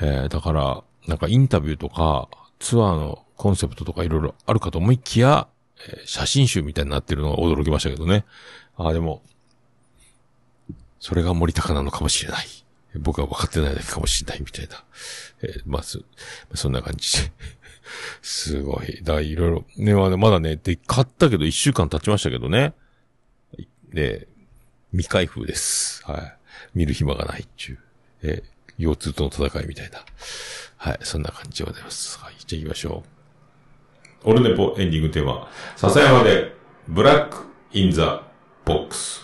[0.00, 2.28] えー、だから、なんかインタビューとか、
[2.60, 5.48] ツアーのコンセプトとかいろいろあるかと思いきや、
[5.88, 8.24] えー写真集みたいになってるのが驚きましたけどね。
[8.76, 9.22] ああ、でも、
[11.00, 12.46] それが森高なのかもしれない。
[12.96, 14.84] 僕は分かってないだけかもしれないみたいな。
[15.42, 17.32] えーまあ、そ、んな感じで。
[18.22, 19.00] すごい。
[19.02, 22.72] だいろいろ、ね、まだまだね、で、買ったけど一週間経ちましたけどね。
[23.92, 24.28] で、
[24.92, 26.04] 未開封です。
[26.04, 26.36] はい。
[26.74, 27.78] 見る暇がないっちゅう。
[28.22, 28.42] え
[28.78, 30.04] 腰痛との戦いみたいな。
[30.76, 30.98] はい。
[31.02, 32.18] そんな感じでございます。
[32.18, 32.34] はい。
[32.46, 33.13] じゃあ行きましょう。
[34.24, 35.48] オルネポエンディングテーマ。
[35.76, 36.56] 笹山で、
[36.88, 38.22] Black in the
[38.64, 39.23] Box。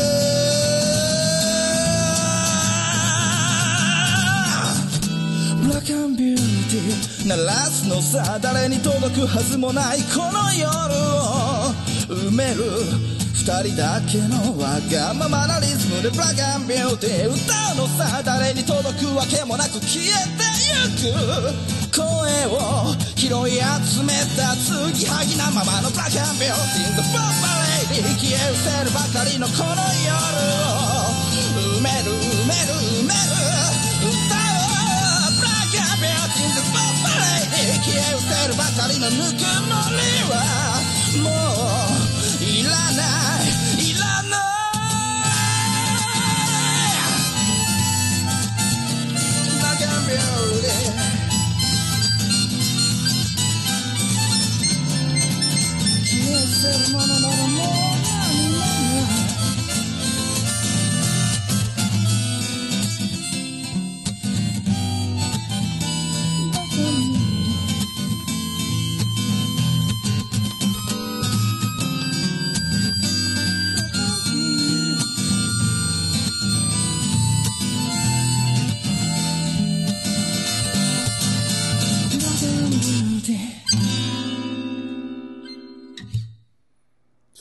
[5.73, 11.71] ラックアンビューティー鳴らすのさ誰に届くはずもないこの夜を
[12.07, 12.63] 埋める。
[13.41, 20.45] 二人だけのわがままなリズムでブラックアンビューティー歌うのさ誰に届くわけもなく消えて
[21.01, 21.91] ゆく。
[21.91, 22.05] 声
[22.53, 27.33] を拾い集めた継ぎはぎなままのブラックアンビューティー The Bomb
[27.89, 29.73] Lady 消え失せるばかりのこの
[30.05, 30.13] 夜
[30.61, 31.09] を
[31.79, 33.50] 埋める埋める埋める
[38.43, 40.35] えるばかりのぬくもりは
[41.21, 41.29] も
[42.39, 44.41] ういらないいらない
[49.49, 51.01] ブラックアンビューティー
[56.07, 57.30] 消えるものの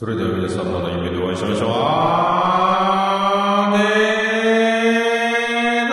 [0.00, 1.68] それでは皆さんまた夢でお会いしましょう。
[1.74, 5.90] あーねー。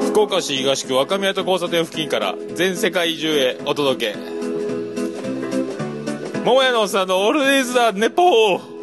[0.00, 4.18] だ福岡市東区若宮と交差点付近から全世界中へお届け。
[6.46, 8.77] 桃屋のおっさんのオールディーズ・ザ・ネポー。